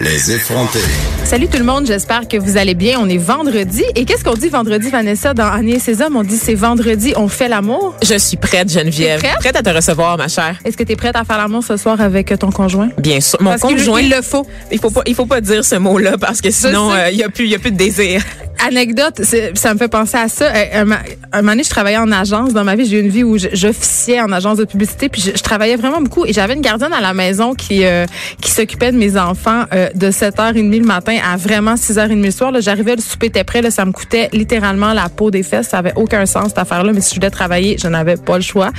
Les 0.00 0.32
effrontés. 0.32 0.78
Salut 1.24 1.48
tout 1.48 1.58
le 1.58 1.64
monde, 1.64 1.86
j'espère 1.86 2.26
que 2.26 2.36
vous 2.38 2.56
allez 2.56 2.74
bien. 2.74 2.98
On 2.98 3.08
est 3.08 3.18
vendredi. 3.18 3.84
Et 3.94 4.04
qu'est-ce 4.06 4.24
qu'on 4.24 4.34
dit 4.34 4.48
vendredi, 4.48 4.88
Vanessa, 4.88 5.34
dans 5.34 5.46
Annie 5.50 5.74
et 5.74 5.78
ses 5.78 6.00
hommes? 6.00 6.16
On 6.16 6.22
dit 6.22 6.38
c'est 6.38 6.54
vendredi, 6.54 7.12
on 7.16 7.28
fait 7.28 7.48
l'amour? 7.48 7.94
Je 8.02 8.16
suis 8.18 8.38
prête, 8.38 8.72
Geneviève. 8.72 9.20
Prête? 9.20 9.38
prête 9.38 9.56
à 9.56 9.62
te 9.62 9.68
recevoir, 9.68 10.16
ma 10.16 10.28
chère. 10.28 10.56
Est-ce 10.64 10.76
que 10.78 10.82
tu 10.82 10.92
es 10.92 10.96
prête 10.96 11.14
à 11.14 11.24
faire 11.24 11.36
l'amour 11.38 11.62
ce 11.62 11.76
soir 11.76 12.00
avec 12.00 12.36
ton 12.38 12.50
conjoint? 12.50 12.88
Bien 12.98 13.20
sûr. 13.20 13.40
Mon 13.42 13.50
Parce 13.50 13.62
conjoint. 13.62 14.00
il 14.00 14.08
le 14.10 14.22
faut. 14.22 14.46
Il 14.72 14.80
faut 14.80 14.90
pas, 14.90 15.02
il 15.06 15.14
faut 15.14 15.26
pas 15.26 15.40
dire 15.42 15.62
ce 15.64 15.74
mot-là 15.76 16.16
parce 16.18 16.40
que 16.40 16.50
sinon, 16.50 16.90
euh, 16.92 17.10
il 17.10 17.18
y 17.18 17.22
a 17.22 17.28
plus, 17.28 17.44
il 17.44 17.50
y 17.50 17.54
a 17.54 17.58
plus 17.58 17.70
de 17.72 17.76
désir. 17.76 18.22
Anecdote, 18.66 19.20
ça 19.54 19.74
me 19.74 19.78
fait 19.78 19.88
penser 19.88 20.16
à 20.16 20.28
ça. 20.28 20.46
Euh, 20.46 20.84
Un, 20.84 20.90
un 21.32 21.42
moment 21.42 21.52
donné, 21.52 21.64
je 21.64 21.70
travaillais 21.70 21.98
en 21.98 22.12
agence. 22.12 22.52
Dans 22.52 22.64
ma 22.64 22.76
vie, 22.76 22.86
j'ai 22.86 22.98
eu 22.98 23.00
une 23.00 23.08
vie 23.08 23.24
où 23.24 23.36
je- 23.36 23.48
j'officiais 23.52 24.20
en 24.20 24.30
agence 24.32 24.56
de 24.58 24.64
publicité. 24.64 25.08
Puis 25.08 25.20
je, 25.20 25.30
je 25.36 25.42
travaillais 25.42 25.76
vraiment 25.76 26.00
beaucoup. 26.00 26.24
Et 26.26 26.32
j'avais 26.32 26.54
une 26.54 26.60
gardienne 26.60 26.92
à 26.92 27.00
la 27.00 27.12
maison 27.12 27.54
qui 27.54 27.84
euh, 27.84 28.06
qui 28.40 28.50
s'occupait 28.50 28.92
de 28.92 28.96
mes 28.98 29.16
enfants 29.18 29.64
euh, 29.72 29.81
de 29.94 30.10
7h30 30.10 30.78
le 30.78 30.84
matin 30.84 31.18
à 31.24 31.36
vraiment 31.36 31.74
6h30 31.74 32.22
le 32.22 32.30
soir. 32.30 32.52
Là, 32.52 32.60
J'arrivais, 32.60 32.96
le 32.96 33.02
souper 33.02 33.26
était 33.26 33.44
prêt. 33.44 33.62
Là, 33.62 33.70
ça 33.70 33.84
me 33.84 33.92
coûtait 33.92 34.28
littéralement 34.32 34.92
la 34.92 35.08
peau 35.08 35.30
des 35.30 35.42
fesses. 35.42 35.68
Ça 35.68 35.78
avait 35.78 35.92
aucun 35.96 36.26
sens, 36.26 36.48
cette 36.48 36.58
affaire-là. 36.58 36.92
Mais 36.92 37.00
si 37.00 37.10
je 37.10 37.20
voulais 37.20 37.30
travailler, 37.30 37.76
je 37.78 37.88
n'avais 37.88 38.16
pas 38.16 38.36
le 38.36 38.42
choix. 38.42 38.70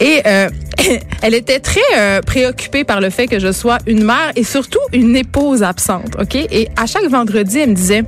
Et 0.00 0.22
euh, 0.26 0.48
elle 1.22 1.34
était 1.34 1.60
très 1.60 1.80
euh, 1.96 2.20
préoccupée 2.20 2.84
par 2.84 3.00
le 3.00 3.10
fait 3.10 3.26
que 3.26 3.38
je 3.38 3.52
sois 3.52 3.78
une 3.86 4.04
mère 4.04 4.32
et 4.36 4.44
surtout 4.44 4.80
une 4.92 5.16
épouse 5.16 5.62
absente. 5.62 6.16
OK? 6.20 6.34
Et 6.34 6.68
à 6.76 6.86
chaque 6.86 7.08
vendredi, 7.08 7.58
elle 7.58 7.70
me 7.70 7.74
disait... 7.74 8.04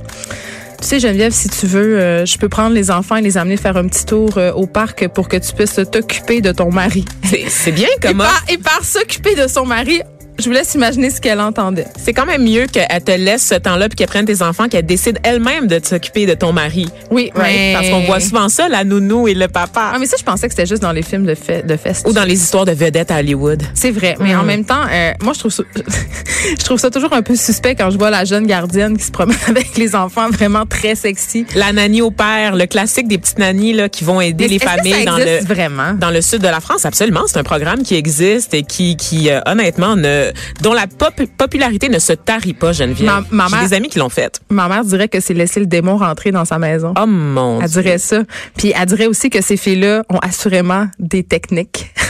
Tu 0.83 0.89
sais, 0.89 0.99
Geneviève, 0.99 1.31
si 1.31 1.47
tu 1.47 1.65
veux, 1.65 1.97
euh, 1.97 2.25
je 2.25 2.37
peux 2.37 2.49
prendre 2.49 2.75
les 2.75 2.91
enfants 2.91 3.15
et 3.15 3.21
les 3.21 3.37
amener 3.37 3.55
faire 3.55 3.77
un 3.77 3.87
petit 3.87 4.05
tour 4.05 4.37
euh, 4.37 4.51
au 4.51 4.67
parc 4.67 5.07
pour 5.07 5.29
que 5.29 5.37
tu 5.37 5.53
puisses 5.53 5.79
t'occuper 5.89 6.41
de 6.41 6.51
ton 6.51 6.73
mari. 6.73 7.05
C'est 7.47 7.71
bien 7.71 7.87
comment. 8.01 8.25
et 8.49 8.57
par 8.57 8.83
s'occuper 8.83 9.33
de 9.35 9.47
son 9.47 9.65
mari, 9.65 10.01
je 10.39 10.45
vous 10.45 10.51
laisse 10.51 10.73
imaginer 10.73 11.09
ce 11.09 11.21
qu'elle 11.21 11.39
entendait. 11.39 11.85
C'est 11.97 12.13
quand 12.13 12.25
même 12.25 12.43
mieux 12.43 12.65
qu'elle 12.67 12.87
te 13.03 13.11
laisse 13.11 13.47
ce 13.47 13.55
temps-là 13.55 13.87
puis 13.87 13.95
qu'elle 13.95 14.07
prenne 14.07 14.25
tes 14.25 14.41
enfants, 14.41 14.67
qu'elle 14.67 14.85
décide 14.85 15.19
elle-même 15.23 15.67
de 15.67 15.79
s'occuper 15.83 16.25
de 16.25 16.33
ton 16.33 16.51
mari. 16.51 16.87
Oui, 17.11 17.31
mais... 17.37 17.73
Parce 17.73 17.89
qu'on 17.89 18.01
voit 18.01 18.19
souvent 18.19 18.49
ça, 18.49 18.67
la 18.67 18.83
nounou 18.83 19.27
et 19.27 19.33
le 19.33 19.47
papa. 19.47 19.91
Ah, 19.93 19.97
mais 19.99 20.05
ça, 20.05 20.17
je 20.19 20.23
pensais 20.23 20.47
que 20.47 20.53
c'était 20.53 20.65
juste 20.65 20.81
dans 20.81 20.91
les 20.91 21.01
films 21.01 21.25
de, 21.25 21.35
fest. 21.35 22.05
Ou 22.07 22.13
dans 22.13 22.23
les 22.23 22.41
histoires 22.41 22.65
de 22.65 22.71
vedettes 22.71 23.11
à 23.11 23.19
Hollywood. 23.19 23.63
C'est 23.73 23.91
vrai, 23.91 24.15
mais 24.19 24.33
Mm. 24.33 24.39
en 24.39 24.43
même 24.43 24.65
temps, 24.65 24.81
euh, 24.91 25.11
moi 25.21 25.33
je 25.33 25.39
trouve 25.39 25.51
ça, 25.51 25.63
je 26.59 26.63
trouve 26.63 26.79
ça 26.79 26.89
toujours 26.89 27.13
un 27.13 27.21
peu 27.21 27.35
suspect 27.35 27.75
quand 27.75 27.89
je 27.89 27.97
vois 27.97 28.09
la 28.09 28.25
jeune 28.25 28.45
gardienne 28.47 28.97
qui 28.97 29.03
se 29.03 29.11
promène 29.11 29.37
avec 29.47 29.77
les 29.77 29.95
enfants 29.95 30.29
vraiment 30.29 30.65
très 30.65 30.95
sexy. 30.95 31.45
La 31.55 31.71
nanny 31.71 32.01
au 32.01 32.11
père, 32.11 32.55
le 32.55 32.65
classique 32.65 33.07
des 33.07 33.17
petites 33.17 33.39
nannies 33.39 33.73
là, 33.73 33.89
qui 33.89 34.03
vont 34.03 34.21
aider 34.21 34.47
les 34.47 34.59
familles 34.59 35.03
ça 35.03 35.11
dans 35.11 35.17
le 35.17 35.43
vraiment? 35.45 35.93
dans 35.93 36.11
le 36.11 36.21
sud 36.21 36.41
de 36.41 36.47
la 36.47 36.59
France. 36.59 36.85
Absolument, 36.85 37.21
c'est 37.27 37.37
un 37.37 37.43
programme 37.43 37.83
qui 37.83 37.95
existe 37.95 38.53
et 38.53 38.63
qui, 38.63 38.97
qui 38.97 39.29
euh, 39.29 39.39
honnêtement, 39.45 39.95
ne, 39.95 40.22
dont 40.61 40.73
la 40.73 40.87
pop- 40.87 41.21
popularité 41.37 41.89
ne 41.89 41.99
se 41.99 42.13
tarit 42.13 42.53
pas, 42.53 42.71
Geneviève. 42.71 43.05
Ma- 43.07 43.23
ma 43.31 43.47
J'ai 43.47 43.55
mère- 43.55 43.67
des 43.69 43.73
amis 43.75 43.89
qui 43.89 43.99
l'ont 43.99 44.09
fait. 44.09 44.39
Ma 44.49 44.67
mère 44.67 44.83
dirait 44.83 45.09
que 45.09 45.19
c'est 45.19 45.33
laisser 45.33 45.59
le 45.59 45.65
démon 45.65 45.97
rentrer 45.97 46.31
dans 46.31 46.45
sa 46.45 46.59
maison. 46.59 46.93
Oh 46.99 47.05
mon 47.05 47.61
Elle 47.61 47.69
Dieu. 47.69 47.81
dirait 47.81 47.97
ça. 47.97 48.21
Puis 48.57 48.73
elle 48.79 48.85
dirait 48.85 49.07
aussi 49.07 49.29
que 49.29 49.41
ces 49.41 49.57
filles-là 49.57 50.03
ont 50.09 50.19
assurément 50.19 50.87
des 50.99 51.23
techniques. 51.23 51.91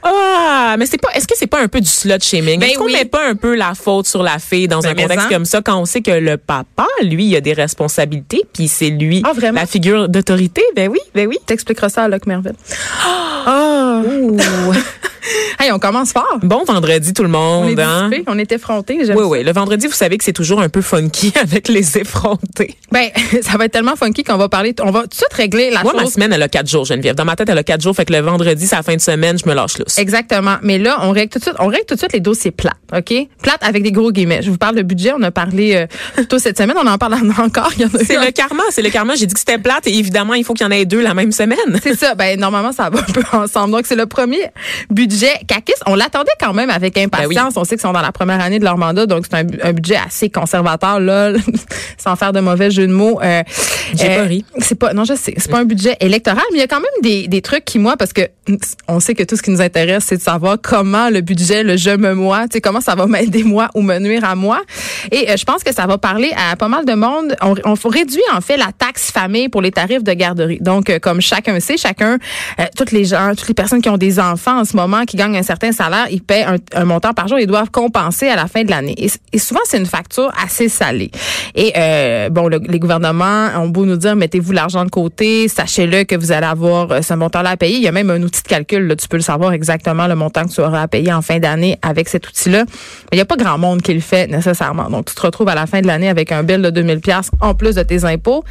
Ah, 0.00 0.76
mais 0.78 0.86
c'est 0.86 0.96
pas. 0.96 1.08
Est-ce 1.14 1.26
que 1.26 1.34
c'est 1.36 1.48
pas 1.48 1.60
un 1.60 1.66
peu 1.66 1.80
du 1.80 1.88
slut 1.88 2.22
shaming? 2.22 2.60
Ben 2.60 2.68
Est-ce 2.70 2.78
qu'on 2.78 2.84
oui. 2.84 2.92
met 2.92 3.04
pas 3.04 3.28
un 3.28 3.34
peu 3.34 3.56
la 3.56 3.74
faute 3.74 4.06
sur 4.06 4.22
la 4.22 4.38
fille 4.38 4.68
dans 4.68 4.78
Ben, 4.78 4.90
un 4.90 4.94
contexte 4.94 5.26
en. 5.26 5.28
comme 5.28 5.44
ça 5.44 5.60
quand 5.60 5.76
on 5.76 5.84
sait 5.86 6.02
que 6.02 6.12
le 6.12 6.36
papa, 6.36 6.86
lui, 7.02 7.24
il 7.26 7.36
a 7.36 7.40
des 7.40 7.52
responsabilités, 7.52 8.42
puis 8.54 8.68
c'est 8.68 8.90
lui 8.90 9.22
Ah, 9.26 9.32
la 9.52 9.66
figure 9.66 10.08
d'autorité? 10.08 10.62
Ben 10.76 10.88
oui, 10.88 11.00
ben 11.16 11.26
oui. 11.26 11.36
T'expliqueras 11.46 11.88
ça 11.88 12.04
à 12.04 12.08
Locke 12.08 12.26
Merville. 12.26 12.54
Ah. 13.46 14.00
Hey, 15.60 15.72
on 15.72 15.78
commence 15.80 16.12
fort. 16.12 16.38
Bon 16.42 16.62
vendredi 16.64 17.12
tout 17.12 17.22
le 17.24 17.28
On 17.34 17.66
est 17.66 17.70
monde. 17.74 17.80
hein? 17.80 18.10
on 18.28 18.38
est 18.38 18.52
effrontés. 18.52 18.96
Oui, 19.00 19.06
ça. 19.06 19.14
oui. 19.16 19.42
Le 19.42 19.52
vendredi, 19.52 19.86
vous 19.88 19.92
savez 19.92 20.16
que 20.16 20.22
c'est 20.24 20.32
toujours 20.32 20.60
un 20.60 20.68
peu 20.68 20.80
funky 20.82 21.32
avec 21.40 21.68
les 21.68 21.98
effrontés. 21.98 22.76
Ben, 22.92 23.08
ça 23.42 23.58
va 23.58 23.64
être 23.64 23.72
tellement 23.72 23.96
funky 23.96 24.22
qu'on 24.22 24.36
va 24.36 24.48
parler. 24.48 24.74
On 24.82 24.90
va 24.92 25.02
tout 25.02 25.08
de 25.08 25.14
suite 25.14 25.32
régler 25.32 25.70
la 25.70 25.82
Moi, 25.82 25.92
ma 25.94 26.02
chose. 26.02 26.12
semaine, 26.12 26.32
elle 26.32 26.42
a 26.42 26.48
quatre 26.48 26.68
jours, 26.68 26.84
Geneviève. 26.84 27.16
Dans 27.16 27.24
ma 27.24 27.34
tête, 27.34 27.48
elle 27.48 27.58
a 27.58 27.64
quatre 27.64 27.82
jours. 27.82 27.94
Fait 27.96 28.04
que 28.04 28.12
le 28.12 28.20
vendredi, 28.20 28.66
c'est 28.66 28.76
la 28.76 28.82
fin 28.82 28.94
de 28.94 29.00
semaine, 29.00 29.36
je 29.38 29.48
me 29.48 29.54
lâche 29.54 29.78
lousse. 29.78 29.98
Exactement. 29.98 30.56
Mais 30.62 30.78
là, 30.78 30.98
on 31.02 31.10
règle 31.10 31.32
tout 31.32 31.38
de 31.38 31.44
suite, 31.44 31.56
on 31.58 31.66
règle 31.66 31.86
tout 31.86 31.94
de 31.94 32.00
suite 32.00 32.12
les 32.12 32.20
dossiers 32.20 32.50
plates, 32.52 32.76
OK? 32.96 33.12
Plates 33.42 33.62
avec 33.62 33.82
des 33.82 33.92
gros 33.92 34.12
guillemets. 34.12 34.42
Je 34.42 34.50
vous 34.50 34.58
parle 34.58 34.76
de 34.76 34.82
budget. 34.82 35.12
On 35.18 35.22
a 35.22 35.30
parlé 35.32 35.74
euh, 36.18 36.24
tôt 36.28 36.38
cette 36.38 36.56
semaine. 36.58 36.76
On 36.80 36.86
en 36.86 36.98
parle 36.98 37.14
encore. 37.38 37.72
En 37.82 37.98
C'est 38.04 38.16
le 38.16 38.30
karma, 38.30 38.62
c'est 38.70 38.82
le 38.82 38.90
karma. 38.90 39.14
J'ai 39.16 39.26
dit 39.26 39.34
que 39.34 39.40
c'était 39.40 39.58
plate 39.58 39.86
et 39.88 39.96
évidemment, 39.98 40.34
il 40.34 40.44
faut 40.44 40.54
qu'il 40.54 40.64
y 40.64 40.68
en 40.68 40.72
ait 40.72 40.84
deux 40.84 41.00
la 41.02 41.14
même 41.14 41.32
semaine. 41.32 41.58
C'est 41.82 41.96
ça. 41.98 42.14
Ben, 42.14 42.38
normalement, 42.38 42.72
ça 42.72 42.88
va 42.90 43.00
un 43.00 43.12
peu 43.12 43.22
ensemble. 43.32 43.72
Donc, 43.72 43.86
c'est 43.86 43.96
le 43.96 44.06
premier 44.06 44.38
budget 44.90 45.08
CACIS. 45.46 45.74
On 45.86 45.94
l'attendait 45.94 46.30
quand 46.40 46.52
même 46.54 46.70
avec 46.70 46.96
impatience. 46.98 47.34
Ben 47.34 47.44
oui. 47.46 47.52
On 47.56 47.64
sait 47.64 47.76
qu'ils 47.76 47.80
sont 47.82 47.92
dans 47.92 48.00
la 48.02 48.12
première 48.12 48.40
année 48.40 48.58
de 48.58 48.64
leur 48.64 48.78
mandat. 48.78 49.06
Donc, 49.06 49.24
c'est 49.30 49.36
un, 49.36 49.44
bu- 49.44 49.58
un 49.62 49.72
budget 49.72 49.96
assez 49.96 50.30
conservateur, 50.30 51.00
là, 51.00 51.32
sans 51.98 52.16
faire 52.16 52.32
de 52.32 52.40
mauvais 52.40 52.70
jeu 52.70 52.86
de 52.86 52.92
mots. 52.92 53.20
Euh, 53.22 53.42
J'ai 53.94 54.16
pas 54.16 54.22
ri. 54.22 54.44
C'est 54.58 54.74
pas, 54.78 54.92
non, 54.94 55.04
je 55.04 55.14
sais. 55.14 55.34
C'est 55.36 55.50
pas 55.50 55.58
un 55.58 55.64
budget 55.64 55.96
électoral, 56.00 56.42
mais 56.52 56.58
il 56.58 56.60
y 56.60 56.64
a 56.64 56.68
quand 56.68 56.80
même 56.80 56.86
des, 57.02 57.28
des 57.28 57.42
trucs 57.42 57.64
qui, 57.64 57.78
moi, 57.78 57.96
parce 57.96 58.12
que 58.12 58.22
on 58.88 58.98
sait 58.98 59.14
que 59.14 59.22
tout 59.24 59.36
ce 59.36 59.42
qui 59.42 59.50
nous 59.50 59.60
intéresse, 59.60 60.04
c'est 60.08 60.16
de 60.16 60.22
savoir 60.22 60.56
comment 60.62 61.10
le 61.10 61.20
budget, 61.20 61.62
le 61.62 61.76
je 61.76 61.90
me 61.90 62.14
moi, 62.14 62.42
tu 62.48 62.54
sais, 62.54 62.60
comment 62.62 62.80
ça 62.80 62.94
va 62.94 63.06
m'aider 63.06 63.42
moi 63.42 63.68
ou 63.74 63.82
me 63.82 63.98
nuire 63.98 64.24
à 64.24 64.34
moi. 64.34 64.60
Et 65.12 65.30
euh, 65.30 65.36
je 65.36 65.44
pense 65.44 65.62
que 65.62 65.74
ça 65.74 65.86
va 65.86 65.98
parler 65.98 66.32
à 66.36 66.56
pas 66.56 66.68
mal 66.68 66.84
de 66.86 66.94
monde. 66.94 67.36
On, 67.42 67.54
on 67.64 67.74
réduire, 67.88 68.22
en 68.34 68.40
fait, 68.40 68.56
la 68.56 68.70
taxe 68.76 69.10
famille 69.10 69.48
pour 69.48 69.62
les 69.62 69.70
tarifs 69.70 70.02
de 70.02 70.12
garderie. 70.12 70.58
Donc, 70.60 70.90
euh, 70.90 70.98
comme 70.98 71.20
chacun 71.20 71.58
sait, 71.60 71.76
chacun, 71.76 72.18
euh, 72.60 72.64
toutes 72.76 72.92
les 72.92 73.04
gens, 73.04 73.34
toutes 73.36 73.48
les 73.48 73.54
personnes 73.54 73.80
qui 73.82 73.88
ont 73.90 73.96
des 73.98 74.18
enfants 74.20 74.60
en 74.60 74.64
ce 74.64 74.76
moment, 74.76 74.97
qui 75.04 75.16
gagnent 75.16 75.36
un 75.36 75.42
certain 75.42 75.72
salaire, 75.72 76.06
ils 76.10 76.22
paient 76.22 76.44
un, 76.74 76.84
montant 76.84 77.12
par 77.12 77.28
jour, 77.28 77.38
ils 77.38 77.46
doivent 77.46 77.70
compenser 77.70 78.28
à 78.28 78.36
la 78.36 78.46
fin 78.46 78.64
de 78.64 78.70
l'année. 78.70 78.94
Et, 79.32 79.38
souvent, 79.38 79.60
c'est 79.64 79.78
une 79.78 79.86
facture 79.86 80.30
assez 80.42 80.68
salée. 80.68 81.10
Et 81.54 81.72
euh, 81.76 82.28
bon, 82.30 82.48
le- 82.48 82.60
les 82.68 82.78
gouvernements 82.78 83.48
ont 83.56 83.68
beau 83.68 83.84
nous 83.84 83.96
dire, 83.96 84.16
mettez-vous 84.16 84.52
l'argent 84.52 84.84
de 84.84 84.90
côté, 84.90 85.48
sachez-le 85.48 86.04
que 86.04 86.14
vous 86.16 86.32
allez 86.32 86.46
avoir 86.46 86.90
euh, 86.90 87.02
ce 87.02 87.14
montant-là 87.14 87.50
à 87.50 87.56
payer. 87.56 87.76
Il 87.76 87.82
y 87.82 87.88
a 87.88 87.92
même 87.92 88.10
un 88.10 88.22
outil 88.22 88.42
de 88.42 88.48
calcul, 88.48 88.86
là, 88.86 88.96
tu 88.96 89.08
peux 89.08 89.16
le 89.16 89.22
savoir 89.22 89.52
exactement 89.52 90.06
le 90.06 90.14
montant 90.14 90.44
que 90.44 90.52
tu 90.52 90.60
auras 90.60 90.82
à 90.82 90.88
payer 90.88 91.12
en 91.12 91.22
fin 91.22 91.38
d'année 91.38 91.78
avec 91.82 92.08
cet 92.08 92.28
outil-là. 92.28 92.64
Mais 92.66 93.08
il 93.12 93.16
n'y 93.16 93.22
a 93.22 93.26
pas 93.26 93.36
grand 93.36 93.58
monde 93.58 93.82
qui 93.82 93.94
le 93.94 94.00
fait 94.00 94.26
nécessairement. 94.26 94.90
Donc, 94.90 95.06
tu 95.06 95.14
te 95.14 95.20
retrouves 95.22 95.48
à 95.48 95.54
la 95.54 95.66
fin 95.66 95.80
de 95.80 95.86
l'année 95.86 96.08
avec 96.08 96.32
un 96.32 96.42
bill 96.42 96.62
de 96.62 96.70
2000 96.70 97.00
pièces 97.00 97.30
en 97.40 97.54
plus 97.54 97.74
de 97.74 97.82
tes 97.82 98.04
impôts. 98.04 98.44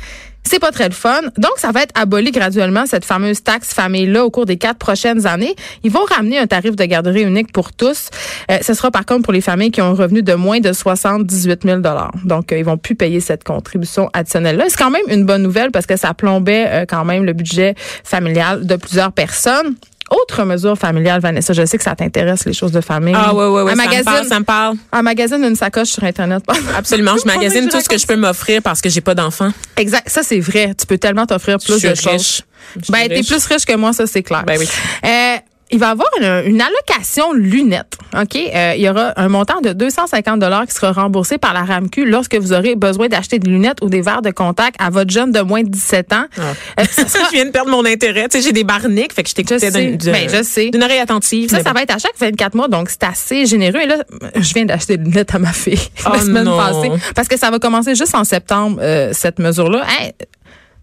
C'est 0.48 0.60
pas 0.60 0.72
très 0.72 0.88
le 0.88 0.94
fun. 0.94 1.22
Donc, 1.38 1.52
ça 1.58 1.72
va 1.74 1.84
être 1.84 1.92
aboli 2.00 2.32
graduellement, 2.32 2.86
cette 2.86 3.04
fameuse 3.04 3.44
taxe 3.44 3.74
famille-là, 3.74 4.24
au 4.24 4.32
cours 4.32 4.46
des 4.46 4.56
quatre 4.56 4.78
prochaines 4.78 5.28
années. 5.28 5.54
Ils 5.84 5.92
vont 5.92 6.06
ramener 6.10 6.40
un 6.40 6.48
tarif 6.48 6.74
de 6.74 6.86
garderie 6.86 7.24
unique 7.24 7.52
pour 7.52 7.74
tous. 7.74 8.10
Euh, 8.50 8.58
ce 8.62 8.74
sera 8.74 8.90
par 8.90 9.06
contre 9.06 9.24
pour 9.24 9.34
les 9.34 9.42
familles 9.42 9.72
qui 9.72 9.82
ont 9.82 9.88
un 9.88 9.94
revenu 9.94 10.24
de 10.24 10.34
moins 10.36 10.62
de 10.62 10.72
78 10.72 11.64
000 11.66 11.82
Donc, 12.24 12.54
euh, 12.54 12.58
ils 12.58 12.64
vont 12.64 12.78
plus 12.78 12.96
payer 12.96 13.20
cette 13.20 13.44
contribution 13.44 14.10
additionnelle-là. 14.14 14.66
C'est 14.70 14.78
quand 14.78 14.90
même 14.90 15.04
une 15.10 15.26
bonne 15.26 15.44
nouvelle 15.44 15.72
parce 15.72 15.86
que 15.86 15.98
ça 15.98 16.14
plombait 16.14 16.66
euh, 16.70 16.86
quand 16.88 17.04
même 17.04 17.26
le 17.26 17.34
budget 17.34 17.76
familial 18.06 18.66
de 18.66 18.78
plusieurs 18.78 19.12
personnes. 19.12 19.76
Autre 20.10 20.44
mesure 20.46 20.78
familiale, 20.78 21.20
Vanessa, 21.20 21.54
je 21.54 21.66
sais 21.66 21.78
que 21.78 21.84
ça 21.84 21.96
t'intéresse, 21.96 22.46
les 22.46 22.54
choses 22.54 22.72
de 22.72 22.82
famille. 22.82 23.16
Ah 23.16 23.34
ouais, 23.34 23.48
ouais, 23.48 23.62
ouais. 23.64 23.72
Un 23.74 23.76
ça 23.76 23.84
me 23.84 23.84
parle, 23.84 24.04
magazine, 24.06 24.30
ça 24.30 24.40
me 24.40 24.46
parle. 24.46 24.78
un 24.92 25.02
magazine 25.02 25.42
d'une 25.42 25.56
sacoche 25.56 25.90
sur 25.90 26.04
Internet. 26.04 26.44
Absolument. 26.78 27.16
Je 27.18 27.26
magasine 27.26 27.68
tout 27.68 27.82
ce 27.82 27.90
que 27.90 27.98
je 27.98 28.08
peux 28.08 28.16
m'offrir 28.16 28.62
parce 28.62 28.82
que 28.82 28.90
j'ai 28.90 29.02
pas 29.02 29.16
d'enfant. 29.16 29.52
Exact. 29.76 30.10
Ça, 30.10 30.24
c'est 30.24 30.40
vrai. 30.40 30.74
Tu 30.78 30.86
peux 30.86 30.98
tellement 30.98 31.26
t'offrir 31.26 31.58
plus 31.58 31.80
Je 31.80 31.88
de 31.90 31.96
choses. 31.96 32.44
Je 32.76 32.84
suis 32.84 32.92
Ben, 32.92 33.08
t'es 33.10 33.24
plus 33.24 33.46
riche 33.46 33.66
que 33.66 33.76
moi, 33.76 33.94
ça, 33.94 34.08
c'est 34.08 34.24
clair. 34.24 34.44
Ben 34.46 34.58
oui. 34.60 34.68
Euh, 35.06 35.38
il 35.72 35.80
va 35.80 35.88
y 35.88 35.90
avoir 35.92 36.08
une, 36.20 36.52
une 36.52 36.62
allocation 36.62 37.34
lunettes. 37.34 37.98
OK? 38.18 38.36
Euh, 38.36 38.74
il 38.76 38.82
y 38.82 38.90
aura 38.90 39.14
un 39.18 39.28
montant 39.28 39.60
de 39.62 39.74
250 39.74 40.68
qui 40.68 40.74
sera 40.76 40.92
remboursé 40.92 41.38
par 41.38 41.54
la 41.54 41.64
RAMQ 41.64 42.06
lorsque 42.06 42.36
vous 42.36 42.54
aurez 42.54 42.76
besoin 42.76 43.08
d'acheter 43.10 43.40
des 43.40 43.50
lunettes 43.50 43.80
ou 43.82 43.90
des 43.90 44.02
verres 44.02 44.22
de 44.22 44.32
contact 44.32 44.76
à 44.80 44.90
votre 44.90 45.12
jeune 45.12 45.32
de 45.32 45.42
moins 45.42 45.64
de 45.64 45.70
17 45.70 46.14
ans. 46.14 46.26
Euh, 46.40 46.54
ça 46.90 47.08
sera- 47.08 47.26
je 47.26 47.32
viens 47.32 47.46
de 47.46 47.52
perdre 47.52 47.70
mon 47.72 47.84
intérêt. 47.86 48.28
Tu 48.30 48.38
sais, 48.38 48.44
j'ai 48.48 48.54
des 48.54 48.64
barniques, 48.64 49.14
fait 49.14 49.24
que 49.24 49.30
je 49.30 49.36
t'écoutais 49.36 49.70
d'une 49.72 49.98
Ben, 49.98 50.72
d'une 50.72 50.84
oreille 50.84 51.00
attentive. 51.00 51.50
Ça, 51.50 51.62
ça 51.62 51.74
va 51.74 51.82
être 51.84 51.96
à 51.96 51.98
chaque 51.98 52.18
24 52.18 52.56
mois, 52.56 52.68
donc 52.68 52.90
c'est 52.90 53.04
assez 53.04 53.46
généreux. 53.46 53.82
Et 53.82 53.86
là, 53.88 53.98
je 54.36 54.54
viens 54.54 54.66
d'acheter 54.66 54.98
des 54.98 55.04
lunettes 55.04 55.36
à 55.36 55.40
ma 55.40 55.52
fille 55.54 55.80
Oh 56.06 56.10
la 56.14 56.20
semaine 56.22 56.44
non. 56.46 56.58
passée. 56.58 56.92
Parce 57.16 57.28
que 57.28 57.38
ça 57.38 57.52
va 57.52 57.60
commencer 57.60 57.96
juste 57.96 58.16
en 58.16 58.24
septembre, 58.24 58.80
euh, 58.82 59.10
cette 59.14 59.40
mesure-là. 59.40 59.84
Hey, 60.00 60.14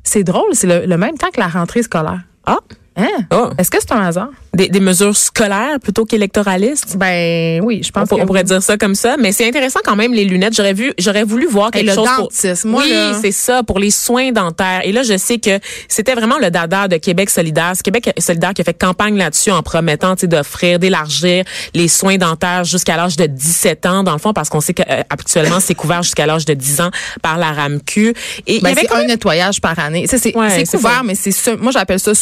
c'est 0.02 0.24
drôle, 0.24 0.50
c'est 0.52 0.66
le, 0.66 0.86
le 0.86 0.96
même 0.98 1.16
temps 1.16 1.30
que 1.32 1.40
la 1.40 1.48
rentrée 1.48 1.82
scolaire. 1.82 2.20
Ah, 2.46 2.58
Hein? 2.96 3.08
Oh. 3.32 3.50
Est-ce 3.58 3.70
que 3.70 3.78
c'est 3.80 3.92
un 3.92 4.02
hasard? 4.06 4.28
Des, 4.54 4.68
des 4.68 4.78
mesures 4.78 5.16
scolaires 5.16 5.80
plutôt 5.82 6.04
qu'électoralistes? 6.04 6.96
Ben 6.96 7.60
oui, 7.64 7.80
je 7.82 7.88
On, 7.90 8.00
pense 8.00 8.08
que 8.08 8.14
on 8.14 8.26
pourrait 8.26 8.40
oui. 8.42 8.46
dire 8.46 8.62
ça 8.62 8.76
comme 8.76 8.94
ça, 8.94 9.16
mais 9.18 9.32
c'est 9.32 9.48
intéressant 9.48 9.80
quand 9.84 9.96
même 9.96 10.12
les 10.14 10.24
lunettes. 10.24 10.54
J'aurais 10.54 10.74
vu, 10.74 10.92
j'aurais 10.98 11.24
voulu 11.24 11.46
voir 11.46 11.72
quelque 11.72 11.88
le 11.88 11.92
chose 11.94 12.08
pour. 12.16 12.30
moi, 12.70 12.82
oui, 12.84 12.92
c'est 13.20 13.32
ça 13.32 13.62
pour 13.64 13.80
les 13.80 13.90
soins 13.90 14.30
dentaires. 14.30 14.82
Et 14.84 14.92
là, 14.92 15.02
je 15.02 15.16
sais 15.16 15.38
que 15.38 15.58
c'était 15.88 16.14
vraiment 16.14 16.38
le 16.38 16.50
dada 16.50 16.86
de 16.86 16.96
Québec 16.98 17.30
solidaire. 17.30 17.72
C'est 17.74 17.82
Québec 17.82 18.12
solidaire 18.18 18.54
qui 18.54 18.60
a 18.62 18.64
fait 18.64 18.74
campagne 18.78 19.16
là-dessus 19.16 19.50
en 19.50 19.62
promettant, 19.62 20.14
d'offrir, 20.22 20.78
d'élargir 20.78 21.44
les 21.74 21.88
soins 21.88 22.16
dentaires 22.16 22.62
jusqu'à 22.64 22.96
l'âge 22.96 23.16
de 23.16 23.26
17 23.26 23.86
ans, 23.86 24.02
dans 24.04 24.12
le 24.12 24.18
fond, 24.18 24.32
parce 24.32 24.48
qu'on 24.48 24.60
sait 24.60 24.74
qu'actuellement 24.74 25.58
c'est 25.60 25.74
couvert 25.74 26.02
jusqu'à 26.04 26.26
l'âge 26.26 26.44
de 26.44 26.54
10 26.54 26.80
ans 26.80 26.90
par 27.22 27.38
la 27.38 27.50
RAMQ. 27.52 28.14
Et 28.46 28.54
il 28.54 28.56
y 28.58 28.60
Ben, 28.60 28.70
avait 28.70 28.88
un 28.92 28.98
même- 28.98 29.08
nettoyage 29.08 29.60
par 29.60 29.78
année. 29.80 30.06
C'est 30.08 30.34
Ouais, 30.36 30.64
couvert, 30.70 31.02
mais 31.04 31.14
c'est 31.16 31.56
moi 31.60 31.72
j'appelle 31.72 31.98
ça 31.98 32.14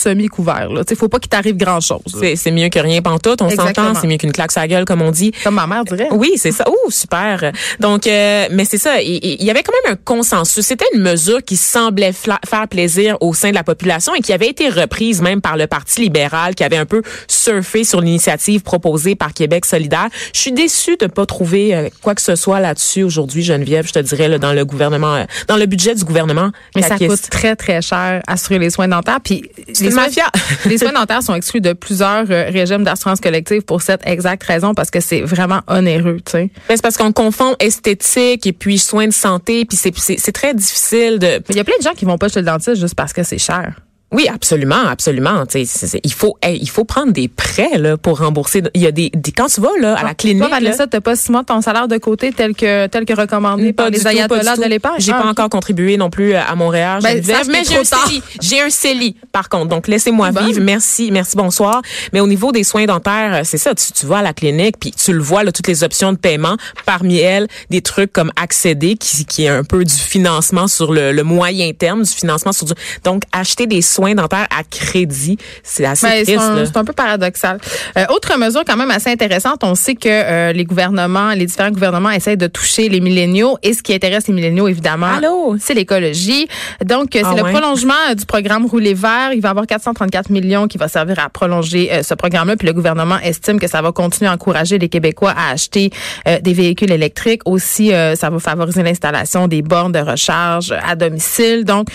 semi-couvert. 0.64 0.84
Il 0.90 0.96
faut 0.96 1.08
pas 1.08 1.18
qu'il 1.18 1.28
t'arrive 1.28 1.56
grand-chose. 1.56 2.00
là. 2.14 2.20
c'est 2.20 2.36
c'est 2.36 2.50
mieux 2.50 2.68
que 2.68 2.78
rien 2.78 3.02
pantoute, 3.02 3.40
on 3.42 3.50
s'entend, 3.50 3.94
c'est 3.94 4.06
mieux 4.06 4.16
qu'une 4.16 4.32
claque 4.32 4.54
la 4.54 4.68
gueule, 4.68 4.84
comme 4.84 5.02
on 5.02 5.10
dit. 5.10 5.32
Comme 5.44 5.54
ma 5.54 5.66
mère 5.66 5.84
dirait. 5.84 6.08
Oui, 6.12 6.32
c'est 6.36 6.52
ça. 6.52 6.64
Oh, 6.68 6.90
super. 6.90 7.52
Donc, 7.80 8.06
euh, 8.06 8.46
mais 8.50 8.64
c'est 8.64 8.78
ça. 8.78 9.00
Il, 9.00 9.18
il 9.22 9.44
y 9.44 9.50
avait 9.50 9.62
quand 9.62 9.72
même 9.84 9.94
un 9.94 9.96
consensus. 9.96 10.64
C'était 10.64 10.84
une 10.94 11.02
mesure 11.02 11.42
qui 11.42 11.56
semblait 11.56 12.12
faire 12.12 12.68
plaisir 12.68 13.16
au 13.20 13.34
sein 13.34 13.50
de 13.50 13.54
la 13.54 13.64
population 13.64 14.14
et 14.14 14.20
qui 14.20 14.32
avait 14.32 14.48
été 14.48 14.68
reprise 14.68 15.22
même 15.22 15.40
par 15.40 15.56
le 15.56 15.66
Parti 15.66 16.02
libéral, 16.02 16.54
qui 16.54 16.64
avait 16.64 16.76
un 16.76 16.86
peu 16.86 17.02
surfé 17.28 17.84
sur 17.84 18.00
l'initiative 18.00 18.62
proposée 18.62 19.14
par 19.14 19.32
Québec 19.32 19.64
solidaire. 19.64 20.08
Je 20.34 20.40
suis 20.40 20.52
déçue 20.52 20.96
de 20.96 21.06
pas 21.06 21.26
trouver 21.26 21.74
euh, 21.74 21.88
quoi 22.02 22.14
que 22.14 22.22
ce 22.22 22.36
soit 22.36 22.60
là-dessus 22.60 23.02
aujourd'hui, 23.02 23.42
Geneviève. 23.42 23.86
Je 23.86 23.92
te 23.92 23.98
dirais 23.98 24.28
là, 24.28 24.38
dans 24.38 24.52
le 24.52 24.64
gouvernement, 24.64 25.14
euh, 25.14 25.24
dans 25.48 25.56
le 25.56 25.66
budget 25.66 25.94
du 25.94 26.04
gouvernement. 26.04 26.50
Mais 26.76 26.82
ça 26.82 26.98
coûte 26.98 27.30
très, 27.30 27.56
très 27.56 27.80
cher 27.82 28.22
assurer 28.26 28.58
les 28.58 28.70
soins 28.70 28.88
dentaires. 28.88 29.20
Puis 29.22 29.50
les 29.68 29.74
soins, 29.90 30.04
mafia. 30.04 30.26
les 30.66 30.78
soins 30.78 30.92
dentaires 30.92 31.22
sont 31.22 31.34
exclus 31.34 31.60
de 31.60 31.72
plusieurs 31.72 32.30
euh, 32.30 32.50
régimes 32.50 32.84
d'assurance 32.84 33.20
collective 33.20 33.62
pour 33.62 33.82
cette 33.82 34.06
exacte 34.06 34.42
raison, 34.44 34.74
parce 34.74 34.90
que 34.90 35.00
c'est 35.00 35.20
vraiment 35.20 35.60
onéreux, 35.68 36.18
tu 36.24 36.32
sais. 36.32 36.50
C'est 36.68 36.82
parce 36.82 36.96
qu'on 36.96 37.12
confond 37.12 37.54
esthétique 37.58 38.46
et 38.46 38.52
puis 38.52 38.78
soins 38.78 39.08
de 39.08 39.12
santé, 39.12 39.64
puis 39.64 39.76
c'est 39.76 40.32
très 40.32 40.54
difficile 40.54 41.18
de 41.18 41.42
il 41.48 41.56
y 41.56 41.60
a 41.60 41.64
plein 41.64 41.76
de 41.78 41.82
gens 41.82 41.94
qui 41.94 42.04
vont 42.04 42.18
pas 42.18 42.28
chez 42.28 42.40
le 42.40 42.46
dentiste 42.46 42.80
juste 42.80 42.94
parce 42.94 43.12
que 43.12 43.22
c'est 43.22 43.38
cher. 43.38 43.76
Oui, 44.12 44.28
absolument, 44.28 44.86
absolument. 44.88 45.46
Tu 45.46 45.60
sais, 45.60 45.64
c'est- 45.64 45.86
c'est- 45.86 46.00
il 46.04 46.12
faut, 46.12 46.36
hey, 46.42 46.58
il 46.60 46.68
faut 46.68 46.84
prendre 46.84 47.12
des 47.12 47.28
prêts 47.28 47.78
là 47.78 47.96
pour 47.96 48.18
rembourser. 48.18 48.62
Il 48.74 48.82
y 48.82 48.86
a 48.86 48.92
des, 48.92 49.10
des- 49.14 49.32
quand 49.32 49.46
tu 49.46 49.60
vas 49.60 49.70
là 49.80 49.96
à 49.96 50.04
la 50.04 50.14
clinique. 50.14 50.38
Toi, 50.46 50.48
Vanessa, 50.50 50.86
t'as 50.86 51.00
pas 51.00 51.16
six 51.16 51.30
mois 51.32 51.44
ton 51.44 51.60
salaire 51.62 51.88
de 51.88 51.96
côté 51.96 52.30
tel 52.32 52.54
que, 52.54 52.86
tel 52.88 53.04
que 53.06 53.14
recommandé 53.14 53.72
par 53.72 53.86
pas 53.86 53.90
du 53.90 53.96
les 53.98 54.06
ayatollahs 54.06 54.56
de 54.56 54.64
l'épargne? 54.64 54.96
J'ai 54.98 55.12
Ah, 55.12 55.22
pas 55.22 55.28
encore 55.28 55.48
contribué 55.48 55.96
non 55.96 56.10
plus 56.10 56.34
à 56.34 56.54
Montréal. 56.54 57.00
Ben, 57.02 57.16
Geneviève, 57.16 57.36
sache 57.38 57.46
que 57.46 57.52
mais 57.52 57.64
j'ai 57.64 57.78
un. 57.78 57.84
CELI. 57.84 58.22
J'ai 58.40 58.60
un 58.60 58.70
CELI, 58.70 59.16
par 59.32 59.48
contre. 59.48 59.68
Donc, 59.68 59.88
laissez-moi 59.88 60.30
vivre. 60.30 60.60
Merci, 60.60 61.10
merci, 61.10 61.34
bonsoir. 61.36 61.80
Mais 62.12 62.20
au 62.20 62.26
niveau 62.26 62.52
des 62.52 62.64
soins 62.64 62.84
dentaires, 62.84 63.34
euh, 63.34 63.40
c'est 63.44 63.58
ça. 63.58 63.74
Tu, 63.74 63.92
tu 63.92 64.04
vas 64.06 64.18
à 64.18 64.22
la 64.22 64.34
clinique, 64.34 64.76
puis 64.78 64.92
tu 64.92 65.12
le 65.14 65.20
vois, 65.20 65.42
là, 65.42 65.52
toutes 65.52 65.68
les 65.68 65.84
options 65.84 66.12
de 66.12 66.18
paiement. 66.18 66.56
Parmi 66.84 67.16
elles, 67.18 67.48
des 67.70 67.80
trucs 67.80 68.12
comme 68.12 68.30
accéder, 68.36 68.96
qui, 68.96 69.24
qui 69.24 69.44
est 69.44 69.48
un 69.48 69.64
peu 69.64 69.84
du 69.84 69.94
financement 69.94 70.68
sur 70.68 70.92
le, 70.92 71.12
le 71.12 71.22
moyen 71.22 71.72
terme, 71.72 72.02
du 72.02 72.10
financement 72.10 72.52
sur 72.52 72.66
du... 72.66 72.72
Donc, 73.04 73.22
acheter 73.32 73.66
des 73.66 73.80
soins 73.80 74.01
dentaires 74.14 74.46
à 74.50 74.62
crédit, 74.68 75.38
c'est 75.62 75.84
assez 75.86 76.06
Ben, 76.06 76.24
triste, 76.24 76.70
c'est 76.72 76.76
un 76.76 76.84
peu 76.84 76.92
paradoxal. 76.92 77.58
Euh, 77.96 78.04
autre 78.10 78.36
mesure 78.38 78.62
quand 78.66 78.76
même 78.76 78.90
assez 78.90 79.10
intéressante, 79.10 79.62
on 79.64 79.74
sait 79.74 79.94
que 79.94 80.08
euh, 80.08 80.52
les 80.52 80.64
gouvernements, 80.64 81.30
les 81.32 81.46
différents 81.46 81.70
gouvernements 81.70 82.10
essayent 82.10 82.36
de 82.36 82.46
toucher 82.46 82.88
les 82.88 83.00
milléniaux 83.00 83.56
et 83.62 83.72
ce 83.74 83.82
qui 83.82 83.94
intéresse 83.94 84.28
les 84.28 84.34
milléniaux 84.34 84.68
évidemment, 84.68 85.18
c'est 85.60 85.74
l'écologie. 85.74 86.48
Donc 86.84 87.10
c'est 87.12 87.22
Ah 87.24 87.34
le 87.36 87.42
ouais? 87.42 87.52
prolongement 87.52 87.94
euh, 88.10 88.14
du 88.14 88.26
programme 88.26 88.66
Rouler 88.66 88.94
vert, 88.94 89.30
il 89.32 89.40
va 89.40 89.48
y 89.48 89.50
avoir 89.50 89.66
434 89.66 90.30
millions 90.30 90.68
qui 90.68 90.78
va 90.78 90.88
servir 90.88 91.18
à 91.18 91.28
prolonger 91.28 91.92
euh, 91.92 92.02
ce 92.02 92.14
programme-là 92.14 92.56
puis 92.56 92.66
le 92.66 92.72
gouvernement 92.74 93.18
estime 93.22 93.58
que 93.58 93.68
ça 93.68 93.82
va 93.82 93.92
continuer 93.92 94.30
à 94.30 94.34
encourager 94.34 94.78
les 94.78 94.88
Québécois 94.88 95.32
à 95.36 95.52
acheter 95.52 95.90
euh, 96.28 96.38
des 96.40 96.52
véhicules 96.52 96.90
électriques. 96.92 97.42
Aussi 97.44 97.92
euh, 97.92 98.14
ça 98.14 98.30
va 98.30 98.38
favoriser 98.38 98.82
l'installation 98.82 99.48
des 99.48 99.62
bornes 99.62 99.92
de 99.92 99.98
recharge 99.98 100.72
à 100.86 100.94
domicile. 100.96 101.64
Donc 101.64 101.88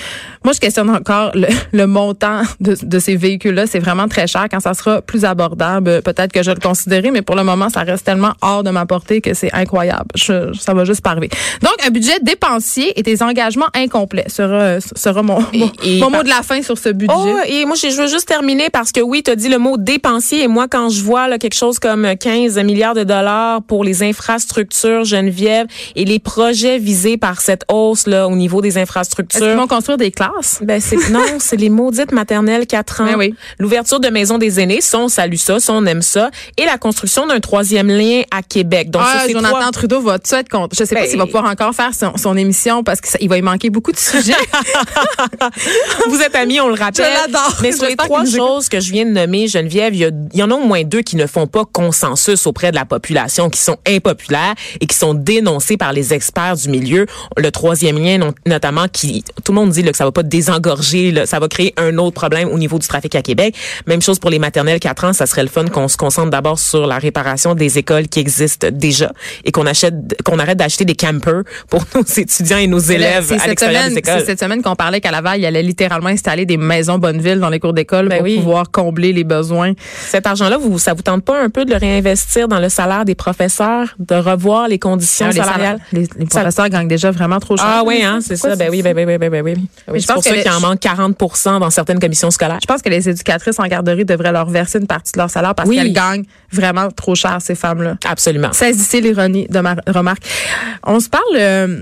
moi 0.44 0.54
je 0.54 0.60
questionne 0.60 0.90
encore 0.90 1.32
le, 1.34 1.48
le 1.72 1.86
montant 1.98 2.42
de, 2.60 2.76
de 2.82 3.00
ces 3.00 3.16
véhicules-là, 3.16 3.66
c'est 3.68 3.80
vraiment 3.80 4.08
très 4.08 4.28
cher. 4.28 4.46
Quand 4.52 4.60
ça 4.60 4.74
sera 4.74 5.02
plus 5.02 5.26
abordable, 5.26 6.02
peut-être 6.04 6.32
que 6.32 6.44
je 6.44 6.52
le 6.52 6.60
considérerai, 6.60 7.10
mais 7.12 7.24
pour 7.24 7.36
le 7.36 7.44
moment, 7.44 7.70
ça 7.70 7.82
reste 7.82 8.06
tellement 8.06 8.34
hors 8.42 8.64
de 8.64 8.70
ma 8.70 8.86
portée 8.86 9.20
que 9.22 9.34
c'est 9.34 9.52
incroyable. 9.54 10.06
Je- 10.16 10.54
ça 10.54 10.74
va 10.74 10.86
juste 10.86 11.02
pas 11.02 11.12
arriver. 11.12 11.30
Donc, 11.62 11.74
un 11.86 11.90
budget 11.90 12.20
dépensier 12.22 12.98
et 13.00 13.04
des 13.04 13.24
engagements 13.24 13.70
incomplets 13.74 14.30
sera, 14.30 14.80
sera 14.96 15.24
mon, 15.24 15.40
mon, 15.54 15.72
et 15.84 16.00
mon 16.00 16.12
par- 16.12 16.20
mot 16.20 16.24
de 16.24 16.30
la 16.30 16.44
fin 16.44 16.62
sur 16.62 16.78
ce 16.78 16.90
budget. 16.90 17.14
Oh, 17.18 17.38
et 17.48 17.66
moi, 17.66 17.76
je 17.76 18.00
veux 18.00 18.08
juste 18.08 18.28
terminer 18.28 18.70
parce 18.72 18.92
que 18.92 19.02
oui, 19.02 19.24
tu 19.24 19.32
as 19.32 19.36
dit 19.36 19.50
le 19.50 19.58
mot 19.58 19.78
dépensier. 19.78 20.44
Et 20.44 20.48
moi, 20.48 20.68
quand 20.70 20.90
je 20.90 21.02
vois 21.02 21.28
là, 21.28 21.38
quelque 21.40 21.56
chose 21.56 21.80
comme 21.80 22.08
15 22.20 22.58
milliards 22.60 22.94
de 22.96 23.04
dollars 23.04 23.62
pour 23.64 23.84
les 23.84 24.04
infrastructures, 24.04 25.04
Geneviève, 25.04 25.68
et 25.96 26.06
les 26.06 26.20
projets 26.20 26.78
visés 26.78 27.18
par 27.18 27.42
cette 27.42 27.64
hausse 27.72 28.06
là 28.08 28.28
au 28.28 28.36
niveau 28.36 28.62
des 28.62 28.68
Est-ce 28.68 28.76
qu'ils 28.76 28.82
infrastructures. 28.84 29.56
vont 29.56 29.68
construire 29.68 29.98
des 29.98 30.12
classes? 30.12 30.60
Ben 30.62 30.80
c'est 30.82 31.10
non, 31.10 31.24
c'est 31.40 31.56
les 31.58 31.70
maudites 31.78 32.12
maternelles 32.12 32.66
4 32.68 33.02
ans. 33.02 33.06
Ben 33.06 33.16
oui. 33.18 33.36
L'ouverture 33.60 34.00
de 34.00 34.10
maisons 34.10 34.38
des 34.38 34.60
aînés, 34.60 34.82
ça 34.82 35.00
on 35.00 35.08
salue 35.08 35.36
ça, 35.36 35.60
ça 35.60 35.74
on 35.74 35.86
aime 35.86 36.02
ça, 36.02 36.32
et 36.58 36.66
la 36.66 36.78
construction 36.78 37.28
d'un 37.28 37.40
troisième 37.40 37.88
lien 37.88 38.24
à 38.32 38.42
Québec. 38.42 38.90
Donc 38.90 39.04
Ah, 39.06 39.26
Jonathan 39.32 39.50
trois- 39.60 39.72
Trudeau 39.72 40.02
va 40.02 40.18
tout 40.20 40.34
être 40.36 40.50
contre. 40.50 40.76
Je 40.78 40.84
sais 40.84 40.96
pas 40.96 41.02
Ben- 41.02 41.10
s'il 41.10 41.18
va 41.20 41.26
pouvoir 41.26 41.46
encore 41.46 41.74
faire 41.74 41.92
son, 41.94 42.18
son 42.18 42.36
émission 42.36 42.84
parce 42.84 43.00
qu'il 43.00 43.30
va 43.30 43.38
y 43.38 43.42
manquer 43.42 43.70
beaucoup 43.70 43.92
de 43.92 43.98
sujets. 43.98 44.34
Vous 46.10 46.20
êtes 46.22 46.36
amis, 46.36 46.60
on 46.60 46.68
le 46.70 46.74
rappelle. 46.76 47.06
Je 47.06 47.22
l'adore. 47.32 47.56
Mais 47.62 47.72
sur 47.72 47.86
les 47.86 47.96
trois 47.96 48.26
choses 48.26 48.70
que 48.70 48.80
je 48.80 48.92
viens 48.92 49.06
de 49.06 49.12
nommer, 49.12 49.48
Geneviève, 49.48 49.94
il 49.96 50.14
y, 50.34 50.38
y 50.38 50.44
en 50.44 50.52
a 50.52 50.56
au 50.56 50.66
moins 50.66 50.84
deux 50.84 51.02
qui 51.02 51.16
ne 51.16 51.28
font 51.28 51.48
pas 51.48 51.64
consensus 51.66 52.48
auprès 52.48 52.72
de 52.72 52.76
la 52.76 52.86
population, 52.86 53.50
qui 53.50 53.60
sont 53.60 53.78
impopulaires 53.88 54.56
et 54.82 54.86
qui 54.88 54.96
sont 54.96 55.14
dénoncées 55.14 55.78
par 55.78 55.94
les 55.94 56.14
experts 56.14 56.56
du 56.56 56.70
milieu. 56.70 57.06
Le 57.38 57.52
troisième 57.52 57.98
lien, 57.98 58.32
notamment, 58.46 58.88
qui 58.92 59.24
tout 59.44 59.52
le 59.52 59.56
monde 59.58 59.70
dit 59.72 59.84
là, 59.84 59.92
que 59.92 59.98
ça 59.98 60.06
va 60.06 60.12
pas 60.12 60.24
désengorger, 60.24 61.12
là, 61.12 61.26
ça 61.26 61.40
va 61.40 61.48
créer 61.48 61.67
un 61.78 61.98
autre 61.98 62.14
problème 62.16 62.50
au 62.50 62.58
niveau 62.58 62.80
du 62.80 62.88
trafic 62.88 63.16
à 63.16 63.22
Québec. 63.22 63.56
Même 63.88 64.02
chose 64.02 64.20
pour 64.20 64.30
les 64.30 64.40
maternelles 64.40 64.80
4 64.80 65.04
ans, 65.06 65.14
ça 65.14 65.26
serait 65.26 65.44
le 65.44 65.50
fun 65.50 65.66
qu'on 65.66 65.88
se 65.88 65.98
concentre 65.98 66.30
d'abord 66.30 66.60
sur 66.60 66.88
la 66.88 66.98
réparation 67.00 67.56
des 67.56 67.78
écoles 67.78 68.08
qui 68.08 68.20
existent 68.20 68.68
déjà 68.72 69.12
et 69.46 69.52
qu'on 69.52 69.66
achète, 69.66 70.22
qu'on 70.24 70.40
arrête 70.40 70.58
d'acheter 70.58 70.86
des 70.86 70.96
campers 70.96 71.44
pour 71.70 71.84
nos 71.96 72.04
étudiants 72.04 72.58
et 72.58 72.68
nos 72.68 72.80
élèves 72.80 73.32
à 73.40 73.48
l'extérieur 73.48 73.88
des 73.90 73.98
écoles. 73.98 74.20
c'est 74.20 74.26
cette 74.26 74.40
semaine 74.40 74.62
qu'on 74.62 74.76
parlait 74.76 75.02
qu'à 75.02 75.12
Laval, 75.12 75.40
il 75.40 75.46
allait 75.46 75.64
littéralement 75.64 76.10
installer 76.10 76.46
des 76.46 76.58
maisons 76.58 76.98
Bonneville 76.98 77.40
dans 77.40 77.50
les 77.50 77.60
cours 77.60 77.74
d'école 77.74 78.08
Ben 78.10 78.18
pour 78.18 78.26
oui. 78.26 78.38
pouvoir 78.38 78.72
combler 78.72 79.14
les 79.14 79.24
besoins. 79.24 79.74
Cet 80.10 80.28
argent-là, 80.28 80.58
vous, 80.58 80.80
ça 80.80 80.94
vous 80.94 81.02
tente 81.02 81.24
pas 81.24 81.42
un 81.42 81.50
peu 81.50 81.66
de 81.66 81.72
le 81.72 81.78
réinvestir 81.78 82.48
dans 82.48 82.60
le 82.60 82.70
salaire 82.70 83.06
des 83.06 83.16
professeurs, 83.16 83.96
de 84.00 84.16
revoir 84.16 84.68
les 84.68 84.80
conditions 84.80 85.28
Ah, 85.30 85.34
les, 85.34 85.40
salariales? 85.40 85.80
les- 85.92 86.08
les 86.18 86.26
professeurs 86.26 86.70
gagnent 86.70 86.88
déjà 86.88 87.12
vraiment 87.12 87.40
trop 87.40 87.58
cher. 87.58 87.66
Ah 87.68 87.84
oui, 87.86 88.02
hein, 88.04 88.20
c'est 88.22 88.36
Pourquoi 88.36 88.52
ça. 88.52 88.56
Ben 88.56 88.70
oui, 88.72 88.82
ben, 88.82 88.94
ben, 88.96 89.06
ben, 89.06 89.18
ben, 89.20 89.30
ben 89.32 89.42
oui. 89.44 89.54
oui 89.88 90.00
je 90.00 90.06
c'est 90.06 90.08
pense 90.14 90.24
pour 90.24 90.32
que 90.32 90.38
ça 90.38 90.44
qu'il 90.44 90.52
en 90.52 90.60
manque 90.60 90.80
40 90.80 91.18
dans 91.60 91.70
certaines 91.70 92.00
commissions 92.00 92.32
scolaires. 92.32 92.60
Je 92.62 92.68
pense 92.68 92.82
que 92.82 92.90
les 92.90 93.10
éducatrices 93.10 93.60
en 93.60 93.68
garderie 93.68 94.06
devraient 94.06 94.32
leur 94.32 94.50
verser 94.50 94.80
une 94.80 94.88
partie 94.88 95.12
de 95.14 95.20
leur 95.20 95.30
salaire 95.30 95.56
parce 95.56 95.68
Oui. 95.70 95.76
qu'elles 95.78 95.94
gagnent 95.94 96.26
vraiment 96.52 96.90
trop 96.92 97.16
cher, 97.16 97.38
ces 97.42 97.56
femmes-là. 97.56 97.98
Absolument. 98.06 98.52
Saisissez 98.54 99.02
l'ironie 99.02 99.48
de 99.50 99.60
ma 99.60 99.76
remarque. 99.88 100.24
On 100.86 101.00
se 101.00 101.10
parle 101.10 101.24
euh, 101.36 101.80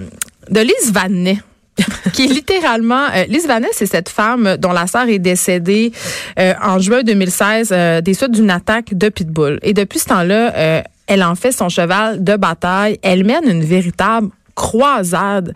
de 0.50 0.60
Lise 0.60 0.91
Vanet. 0.91 1.38
qui 2.13 2.24
est 2.24 2.27
littéralement 2.27 3.08
euh, 3.13 3.25
Lise 3.27 3.48
Vanet, 3.48 3.67
c'est 3.74 3.86
cette 3.86 4.08
femme 4.08 4.55
dont 4.58 4.72
la 4.72 4.88
sœur 4.88 5.10
est 5.10 5.20
décédée 5.20 5.91
euh, 6.39 6.53
en 6.63 6.79
juin 6.79 7.03
2016 7.03 7.70
euh, 7.74 8.00
des 8.00 8.13
suites 8.13 8.32
d'une 8.32 8.50
attaque 8.50 8.94
de 8.94 9.10
pitbull. 9.10 9.60
Et 9.62 9.74
depuis 9.74 10.00
ce 10.00 10.05
temps-là, 10.05 10.84
elle 11.08 11.22
en 11.24 11.36
fait 11.36 11.51
son 11.51 11.67
cheval 11.67 12.24
de 12.24 12.38
bataille. 12.38 12.98
Elle 13.03 13.25
mène 13.25 13.44
une 13.50 13.63
véritable 13.63 14.29
croisade 14.55 15.53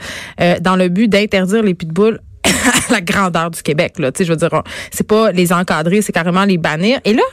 dans 0.60 0.76
le 0.76 0.90
but 0.90 1.08
d'interdire 1.08 1.64
les 1.64 1.74
pitbulls 1.74 2.20
la 2.90 3.02
grandeur 3.02 3.52
du 3.52 3.62
Québec. 3.62 4.00
Là. 4.00 4.12
Tu 4.12 4.20
sais, 4.20 4.26
je 4.26 4.32
veux 4.32 4.38
dire, 4.38 4.64
c'est 4.92 5.08
pas 5.08 5.32
les 5.32 5.54
encadrer, 5.54 6.02
c'est 6.02 6.12
carrément 6.12 6.46
les 6.46 6.58
bannir. 6.58 7.00
Et 7.06 7.14
là, 7.14 7.24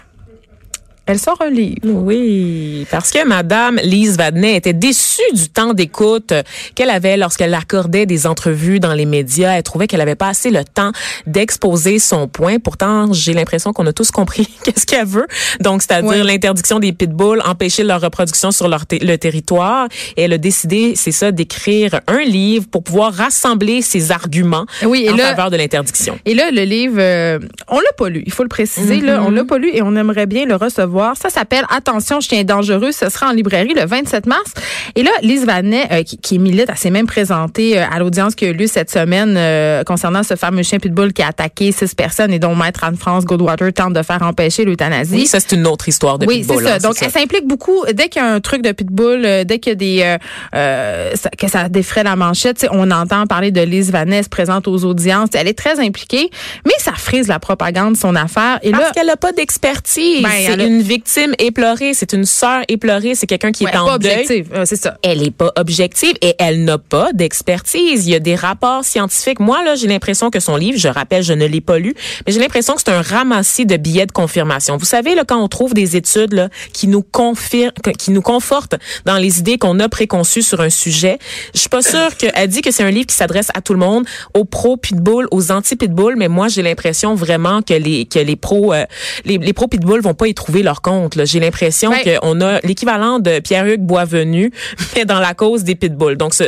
elle 1.07 1.19
sort 1.19 1.41
un 1.41 1.51
livre. 1.51 1.77
Oui, 1.85 2.87
parce 2.91 3.11
que 3.11 3.25
Madame 3.27 3.79
Lise 3.83 4.17
Vadnet 4.17 4.57
était 4.57 4.73
déçue 4.73 5.21
du 5.35 5.49
temps 5.49 5.73
d'écoute 5.73 6.33
qu'elle 6.75 6.91
avait 6.91 7.17
lorsqu'elle 7.17 7.55
accordait 7.55 8.07
des 8.07 8.27
entrevues 8.27 8.81
dans 8.81 8.93
les 8.93 9.07
médias. 9.07 9.53
Elle 9.57 9.63
trouvait 9.63 9.87
qu'elle 9.87 10.01
avait 10.01 10.17
pas 10.17 10.29
assez 10.29 10.51
le 10.51 10.65
temps 10.65 10.91
d'exposer 11.27 11.99
son 11.99 12.27
point. 12.29 12.59
Pourtant, 12.59 13.13
j'ai 13.13 13.35
l'impression 13.35 13.73
qu'on 13.73 13.87
a 13.87 13.93
tous 13.93 14.11
compris 14.11 14.49
qu'est-ce 14.65 14.87
qu'elle 14.87 15.07
veut. 15.07 15.27
Donc, 15.61 15.83
c'est-à-dire 15.83 16.25
l'interdiction 16.25 16.79
des 16.81 16.93
pitbulls, 16.93 17.41
empêcher 17.45 17.85
leur 17.85 18.01
reproduction 18.01 18.51
sur 18.51 18.69
leur 18.69 18.85
le 18.91 19.17
territoire. 19.17 19.87
Et 20.17 20.23
elle 20.23 20.33
a 20.33 20.39
décidé, 20.39 20.95
c'est 20.97 21.13
ça, 21.13 21.31
d'écrire 21.31 22.01
un 22.09 22.23
livre 22.23 22.67
pour 22.71 22.83
pouvoir 22.83 23.13
rassembler 23.15 23.81
ses 23.83 24.11
arguments 24.11 24.67
Oui, 24.85 25.05
et 25.07 25.11
en 25.11 25.17
là- 25.17 25.29
faveur 25.31 25.51
de 25.51 25.57
l'interdiction. 25.57 26.19
Et 26.25 26.35
là, 26.35 26.51
le 26.51 26.63
livre, 26.63 26.97
euh, 26.99 27.39
on 27.69 27.79
l'a 27.79 27.93
pas 27.97 28.09
lu, 28.09 28.23
il 28.27 28.33
faut 28.33 28.43
le 28.43 28.49
préciser, 28.49 29.01
là, 29.01 29.23
on 29.25 29.31
l'a 29.31 29.45
pas 29.45 29.59
lu 29.59 29.71
et 29.73 29.83
on 29.83 29.95
aimerait 29.95 30.27
bien 30.27 30.47
le 30.47 30.57
recevoir 30.57 30.96
Ça 31.15 31.31
s'appelle 31.31 31.65
Attention, 31.71 32.21
chien 32.21 32.45
dangereux. 32.45 32.93
Ce 32.93 33.09
sera 33.09 33.29
en 33.29 33.33
librairie 33.33 33.75
le 33.75 33.85
27 33.85 34.27
mars. 34.27 34.53
Et 34.97 35.03
là, 35.03 35.11
Lise 35.23 35.45
Vanet, 35.45 35.87
euh, 35.93 36.03
qui, 36.03 36.17
qui 36.17 36.39
milite, 36.39 36.67
elle 36.69 36.77
s'est 36.77 36.91
même 36.91 37.07
présentée 37.07 37.79
euh, 37.79 37.85
à 37.91 37.99
l'audience 37.99 38.35
qui 38.35 38.47
a 38.47 38.49
eu 38.49 38.53
lieu 38.55 38.67
cette 38.67 38.91
semaine 38.91 39.35
euh, 39.37 39.85
concernant 39.85 40.23
ce 40.23 40.37
fameux 40.37 40.63
chien 40.63 40.79
pitbull 40.79 41.13
qui 41.13 41.23
a 41.23 41.29
attaqué 41.29 41.71
six 41.71 41.95
personnes 41.95 42.33
et 42.33 42.39
dont 42.39 42.55
Maître 42.55 42.83
Anne-France 42.83 43.25
Goldwater 43.27 43.73
tente 43.75 43.93
de 43.93 44.03
faire 44.03 44.23
empêcher 44.23 44.65
l'euthanasie. 44.65 45.15
Oui, 45.15 45.27
ça, 45.27 45.39
c'est 45.39 45.55
une 45.55 45.67
autre 45.67 45.87
histoire 45.89 46.19
de 46.19 46.27
Oui, 46.27 46.39
pitbull. 46.39 46.59
c'est 46.63 46.65
ça. 46.69 46.75
hein, 46.77 46.79
Donc, 46.83 46.97
elle 47.03 47.11
s'implique 47.11 47.47
beaucoup. 47.47 47.85
Dès 47.93 48.09
qu'il 48.09 48.23
y 48.23 48.25
a 48.25 48.29
un 48.33 48.41
truc 48.41 48.63
de 48.63 48.73
pitbull, 48.73 49.25
euh, 49.25 49.45
dès 49.45 49.59
qu'il 49.59 49.71
y 49.71 49.73
a 49.73 49.77
des 49.77 50.01
euh, 50.03 50.19
euh, 50.55 51.13
ça- 51.15 51.31
que 51.31 51.47
ça 51.49 51.69
défraie 51.69 52.03
la 52.03 52.17
manchette, 52.17 52.67
on 52.71 52.91
entend 52.91 53.27
parler 53.27 53.51
de 53.51 53.61
Lise 53.61 53.91
Vanessa 53.93 54.29
présente 54.31 54.67
aux 54.67 54.85
audiences. 54.85 55.29
Elle 55.35 55.49
est 55.49 55.59
très 55.59 55.79
impliquée, 55.79 56.31
mais 56.65 56.73
ça 56.79 56.93
frise 56.93 57.29
la 57.29 57.39
propagande 57.39 57.97
son 57.99 58.15
affaire. 58.17 58.59
Et 58.63 58.71
Parce 58.71 58.83
là, 58.85 58.91
qu'elle 58.95 59.09
n'a 59.09 59.17
pas 59.19 59.33
d'expertise. 59.33 60.23
Ben, 60.23 60.31
c'est 60.39 60.59
a- 60.61 60.65
une 60.65 60.81
victime 60.81 61.35
éplorée. 61.39 61.93
C'est 61.93 62.13
une 62.15 62.25
sœur 62.25 62.63
éplorée. 62.69 63.15
C'est 63.15 63.27
quelqu'un 63.27 63.53
qui 63.53 63.65
ouais, 63.65 63.73
est 63.73 63.77
en 63.77 63.87
pas 63.87 63.99
deuil. 63.99 64.13
objective, 64.13 64.49
c'est 64.65 64.86
ça. 64.87 64.99
Elle 65.03 65.23
est 65.23 65.31
pas 65.31 65.53
objective 65.57 66.15
et 66.23 66.35
elle 66.39 66.65
n'a 66.65 66.79
pas 66.79 67.13
d'expertise. 67.13 68.07
Il 68.07 68.11
y 68.11 68.15
a 68.15 68.21
des 68.21 68.35
rapports 68.35 68.85
scientifiques. 68.85 69.41
Moi, 69.41 69.63
là, 69.65 69.75
j'ai 69.75 69.87
l'impression 69.87 70.31
que 70.31 70.41
son 70.41 70.57
livre, 70.57 70.79
je 70.79 70.89
rappelle, 70.89 71.23
je 71.23 71.33
ne 71.33 71.47
l'ai 71.47 71.61
pas 71.61 71.79
lu, 71.79 71.95
mais 72.27 72.33
j'ai 72.33 72.41
l'impression 72.41 72.75
que 72.75 72.83
c'est 72.85 72.93
un 72.93 73.03
ramassis 73.03 73.67
de 73.67 73.77
billets 73.77 74.07
de 74.07 74.13
confirmation. 74.13 74.77
Vous 74.77 74.85
savez, 74.85 75.15
là, 75.15 75.25
quand 75.27 75.43
on 75.43 75.49
trouve 75.49 75.75
des 75.75 75.97
études, 75.97 76.33
là, 76.33 76.49
qui 76.73 76.87
nous 76.89 77.03
confirment, 77.03 77.73
qui 77.99 78.11
nous 78.11 78.23
confortent 78.23 78.77
dans 79.05 79.17
les 79.17 79.39
idées 79.39 79.59
qu'on 79.59 79.81
a 79.81 79.89
préconçues 79.89 80.43
sur 80.43 80.61
un 80.61 80.71
sujet, 80.71 81.19
je 81.55 81.61
suis 81.61 81.69
pas 81.69 81.83
sûre 81.83 82.17
qu'elle 82.17 82.49
dit 82.49 82.63
que 82.63 82.71
c'est 82.71 82.83
un 82.85 82.91
livre 82.91 83.07
qui 83.07 83.17
s'adresse 83.17 83.49
à 83.55 83.61
tout 83.61 83.73
le 83.73 83.79
monde, 83.79 84.07
aux 84.35 84.45
pro-pitbull, 84.45 85.27
aux 85.31 85.51
anti-pitbull, 85.51 86.17
mais 86.17 86.29
moi, 86.29 86.49
j'ai 86.49 86.63
l'impression 86.63 87.15
vraiment 87.15 87.63
que 87.63 87.75
les, 87.75 88.07
que 88.07 88.19
les 88.19 88.37
pros, 88.37 88.73
euh, 88.73 88.85
les, 89.25 89.39
les 89.39 89.53
pro-pitbull 89.53 90.01
vont 90.01 90.15
pas 90.15 90.29
y 90.29 90.35
trouver 90.35 90.63
leur 90.63 90.83
compte. 90.83 91.19
J'ai 91.25 91.41
l'impression 91.41 91.91
Ben- 91.91 92.19
qu'on 92.21 92.41
a 92.41 92.61
l'équivalent 92.61 93.19
de 93.19 93.41
Pierre-Hugues 93.41 93.81
Boisvenu, 93.81 94.53
mais 94.97 95.05
dans 95.05 95.21
la 95.21 95.35
cause 95.35 95.65
des 95.65 95.75
pitbulls. 95.75 96.17
Donc, 96.17 96.35
ce, 96.35 96.45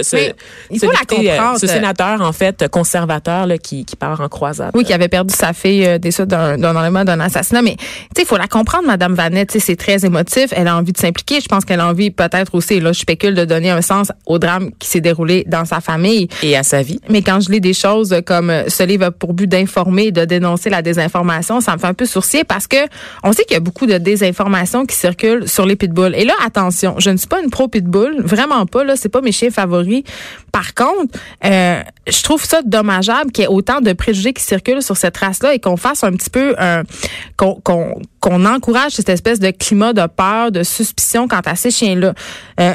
il 0.70 0.78
faut 0.78 0.90
député, 0.90 1.32
euh, 1.32 1.56
ce 1.58 1.66
sénateur, 1.66 2.20
en 2.20 2.32
fait, 2.32 2.68
conservateur, 2.68 3.46
là, 3.46 3.58
qui, 3.58 3.84
qui 3.84 3.96
part 3.96 4.20
en 4.20 4.28
croisade. 4.28 4.70
Oui, 4.74 4.84
qui 4.84 4.92
avait 4.92 5.08
perdu 5.08 5.34
sa 5.34 5.52
fille 5.52 5.84
euh, 5.86 5.98
des 5.98 6.10
suites 6.10 6.28
d'un 6.28 6.62
enlèvement, 6.76 7.04
d'un 7.04 7.20
assassinat. 7.20 7.62
Mais 7.62 7.76
tu 7.76 7.84
sais, 8.16 8.22
il 8.22 8.26
faut 8.26 8.36
la 8.36 8.48
comprendre, 8.48 8.86
Madame 8.86 9.14
Vanette. 9.14 9.50
Tu 9.50 9.60
sais, 9.60 9.66
c'est 9.66 9.76
très 9.76 10.04
émotif. 10.04 10.48
Elle 10.52 10.68
a 10.68 10.76
envie 10.76 10.92
de 10.92 10.98
s'impliquer. 10.98 11.40
Je 11.40 11.48
pense 11.48 11.64
qu'elle 11.64 11.80
a 11.80 11.86
envie 11.86 12.10
peut-être 12.10 12.54
aussi, 12.54 12.80
là, 12.80 12.92
je 12.92 13.00
spécule, 13.00 13.34
de 13.34 13.44
donner 13.44 13.70
un 13.70 13.82
sens 13.82 14.12
au 14.26 14.38
drame 14.38 14.70
qui 14.78 14.88
s'est 14.88 15.00
déroulé 15.00 15.44
dans 15.46 15.64
sa 15.64 15.80
famille. 15.80 16.28
Et 16.42 16.56
à 16.56 16.62
sa 16.62 16.82
vie. 16.82 17.00
Mais 17.08 17.22
quand 17.22 17.40
je 17.40 17.50
lis 17.50 17.60
des 17.60 17.74
choses 17.74 18.14
comme 18.26 18.50
euh, 18.50 18.68
ce 18.68 18.82
livre 18.82 19.06
a 19.06 19.10
pour 19.10 19.32
but 19.32 19.46
d'informer 19.46 20.06
et 20.06 20.12
de 20.12 20.24
dénoncer 20.24 20.70
la 20.70 20.82
désinformation, 20.82 21.60
ça 21.60 21.74
me 21.74 21.78
fait 21.78 21.86
un 21.86 21.94
peu 21.94 22.06
sourcier 22.06 22.44
parce 22.44 22.66
que 22.66 22.76
on 23.22 23.32
sait 23.32 23.44
qu'il 23.44 23.54
y 23.54 23.56
a 23.56 23.60
beaucoup 23.60 23.86
de 23.86 23.98
désinformation 23.98 24.86
qui 24.86 24.96
circule 24.96 25.48
sur 25.48 25.66
les 25.66 25.76
pitbulls. 25.76 26.14
Et 26.14 26.24
là, 26.24 26.34
attention, 26.44 26.96
je 26.98 27.10
ne 27.10 27.16
suis 27.16 27.26
pas 27.26 27.40
une 27.40 27.50
pro 27.50 27.68
vraiment 28.18 28.66
pas. 28.66 28.84
Là, 28.84 28.96
c'est 28.96 29.08
pas 29.08 29.20
mes 29.20 29.32
chiens 29.32 29.50
favoris. 29.50 30.02
Par 30.52 30.74
contre, 30.74 31.18
euh, 31.44 31.82
je 32.06 32.22
trouve 32.22 32.44
ça 32.44 32.62
dommageable 32.62 33.32
qu'il 33.32 33.42
y 33.42 33.44
ait 33.44 33.50
autant 33.50 33.80
de 33.80 33.92
préjugés 33.92 34.32
qui 34.32 34.42
circulent 34.42 34.82
sur 34.82 34.96
cette 34.96 35.16
race-là 35.16 35.54
et 35.54 35.58
qu'on 35.58 35.76
fasse 35.76 36.04
un 36.04 36.12
petit 36.12 36.30
peu 36.30 36.54
un 36.58 36.82
qu'on 37.36 37.54
qu'on 37.54 38.00
qu'on 38.20 38.44
encourage 38.44 38.92
cette 38.92 39.08
espèce 39.08 39.40
de 39.40 39.50
climat 39.50 39.92
de 39.92 40.06
peur, 40.06 40.50
de 40.50 40.62
suspicion 40.62 41.28
quant 41.28 41.40
à 41.44 41.56
ces 41.56 41.70
chiens-là. 41.70 42.14
Euh, 42.60 42.74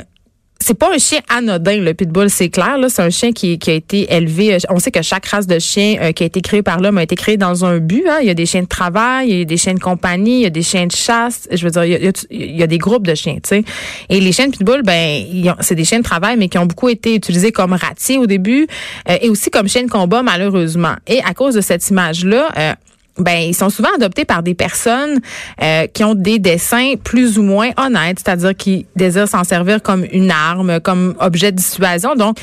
c'est 0.64 0.74
pas 0.76 0.94
un 0.94 0.98
chien 0.98 1.20
anodin, 1.30 1.78
le 1.78 1.94
pitbull, 1.94 2.30
c'est 2.30 2.48
clair. 2.50 2.78
Là, 2.78 2.88
c'est 2.88 3.02
un 3.02 3.10
chien 3.10 3.34
qui, 3.34 3.60
qui 3.60 3.70
a 3.70 3.74
été 3.74 4.14
élevé. 4.14 4.58
On 4.70 4.80
sait 4.80 4.92
que 4.92 5.02
chaque 5.02 5.26
race 5.26 5.46
de 5.46 5.60
chien 5.60 5.98
euh, 6.02 6.12
qui 6.14 6.24
a 6.24 6.26
été 6.26 6.40
créée 6.42 6.64
par 6.64 6.80
l'homme 6.80 6.98
a 6.98 7.04
été 7.04 7.16
créée 7.16 7.36
dans 7.36 7.66
un 7.66 7.80
but. 7.80 8.06
Hein. 8.08 8.20
Il 8.22 8.28
y 8.28 8.30
a 8.30 8.34
des 8.34 8.46
chiens 8.46 8.62
de 8.64 8.68
travail, 8.68 9.30
il 9.30 9.38
y 9.40 9.42
a 9.42 9.46
des 9.46 9.58
chiens 9.58 9.74
de 9.74 9.80
compagnie, 9.80 10.38
il 10.40 10.44
y 10.44 10.46
a 10.46 10.50
des 10.50 10.62
chiens 10.62 10.88
de 10.88 10.92
chasse. 10.94 11.50
Je 11.52 11.64
veux 11.66 11.72
dire, 11.72 11.84
il 11.84 11.92
y 11.92 11.96
a, 12.08 12.12
il 12.32 12.56
y 12.56 12.64
a- 12.64 12.68
des 12.68 12.78
groupes 12.78 13.06
de 13.06 13.14
chiens, 13.14 13.36
tu 13.36 13.50
sais. 13.50 13.64
Et 14.10 14.22
les 14.22 14.32
chiens 14.32 14.48
de 14.48 14.52
pitbull, 14.52 14.84
ben, 14.84 15.26
c'est 15.60 15.76
des 15.76 15.84
chiens 15.84 16.00
de 16.00 16.04
travail, 16.04 16.38
mais 16.38 16.48
qui 16.48 16.58
ont 16.58 16.66
beaucoup 16.66 16.88
été 16.88 17.14
utilisés 17.16 17.52
comme 17.52 17.74
ratiers 17.74 18.18
au 18.18 18.26
début 18.26 18.66
euh, 19.10 19.18
et 19.22 19.30
aussi 19.30 19.50
comme 19.50 19.68
chiens 19.68 19.84
de 19.84 19.92
combat, 19.92 20.24
malheureusement. 20.24 20.96
Et 21.08 21.20
à 21.24 21.34
cause 21.34 21.56
de 21.56 21.62
cette 21.62 21.88
image-là, 21.90 22.50
euh, 22.58 22.74
ben 23.18 23.50
ils 23.50 23.56
sont 23.56 23.70
souvent 23.70 23.94
adoptés 23.96 24.26
par 24.26 24.44
des 24.44 24.56
personnes 24.56 25.20
euh, 25.62 25.88
qui 25.88 26.04
ont 26.04 26.16
des 26.16 26.40
dessins 26.40 26.96
plus 27.04 27.38
ou 27.38 27.44
moins 27.44 27.70
honnêtes, 27.78 28.20
c'est-à-dire 28.24 28.56
qui 28.56 28.88
désirent 28.96 29.28
s'en 29.28 29.44
servir 29.44 29.82
comme 29.82 30.06
une 30.12 30.32
arme, 30.32 30.80
comme 30.80 31.16
objet 31.20 31.52
de 31.52 31.58
dissuasion. 31.58 32.16
Donc 32.16 32.38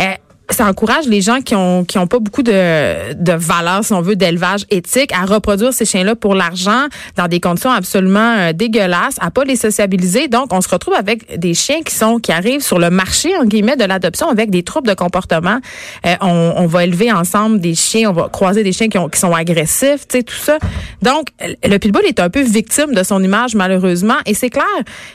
euh, 0.00 0.04
ça 0.50 0.66
encourage 0.66 1.06
les 1.06 1.20
gens 1.20 1.40
qui 1.40 1.54
ont 1.56 1.84
qui 1.84 1.98
ont 1.98 2.06
pas 2.06 2.18
beaucoup 2.20 2.42
de 2.42 3.14
de 3.14 3.32
valeur 3.32 3.84
si 3.84 3.92
on 3.92 4.00
veut 4.00 4.14
d'élevage 4.16 4.64
éthique 4.70 5.12
à 5.12 5.24
reproduire 5.24 5.72
ces 5.72 5.84
chiens-là 5.84 6.14
pour 6.14 6.34
l'argent 6.34 6.86
dans 7.16 7.26
des 7.26 7.40
conditions 7.40 7.70
absolument 7.70 8.34
euh, 8.38 8.52
dégueulasses, 8.52 9.16
à 9.20 9.30
pas 9.30 9.44
les 9.44 9.56
sociabiliser. 9.56 10.28
Donc 10.28 10.52
on 10.52 10.60
se 10.60 10.68
retrouve 10.68 10.94
avec 10.94 11.38
des 11.38 11.52
chiens 11.54 11.82
qui 11.84 11.94
sont 11.94 12.18
qui 12.18 12.30
arrivent 12.32 12.62
sur 12.62 12.78
le 12.78 12.90
marché 12.90 13.36
en 13.36 13.44
guillemets 13.44 13.76
de 13.76 13.84
l'adoption 13.84 14.28
avec 14.28 14.50
des 14.50 14.62
troubles 14.62 14.88
de 14.88 14.94
comportement. 14.94 15.58
Euh, 16.06 16.14
on, 16.20 16.54
on 16.56 16.66
va 16.66 16.84
élever 16.84 17.10
ensemble 17.10 17.60
des 17.60 17.74
chiens, 17.74 18.10
on 18.10 18.12
va 18.12 18.28
croiser 18.28 18.62
des 18.62 18.72
chiens 18.72 18.88
qui, 18.88 18.98
ont, 18.98 19.08
qui 19.08 19.18
sont 19.18 19.34
agressifs, 19.34 20.06
tu 20.08 20.18
sais 20.18 20.22
tout 20.22 20.34
ça. 20.36 20.58
Donc 21.02 21.26
le 21.64 21.78
pitbull 21.78 22.04
est 22.06 22.20
un 22.20 22.30
peu 22.30 22.42
victime 22.42 22.94
de 22.94 23.02
son 23.02 23.22
image 23.22 23.54
malheureusement 23.56 24.16
et 24.26 24.34
c'est 24.34 24.50
clair. 24.50 24.64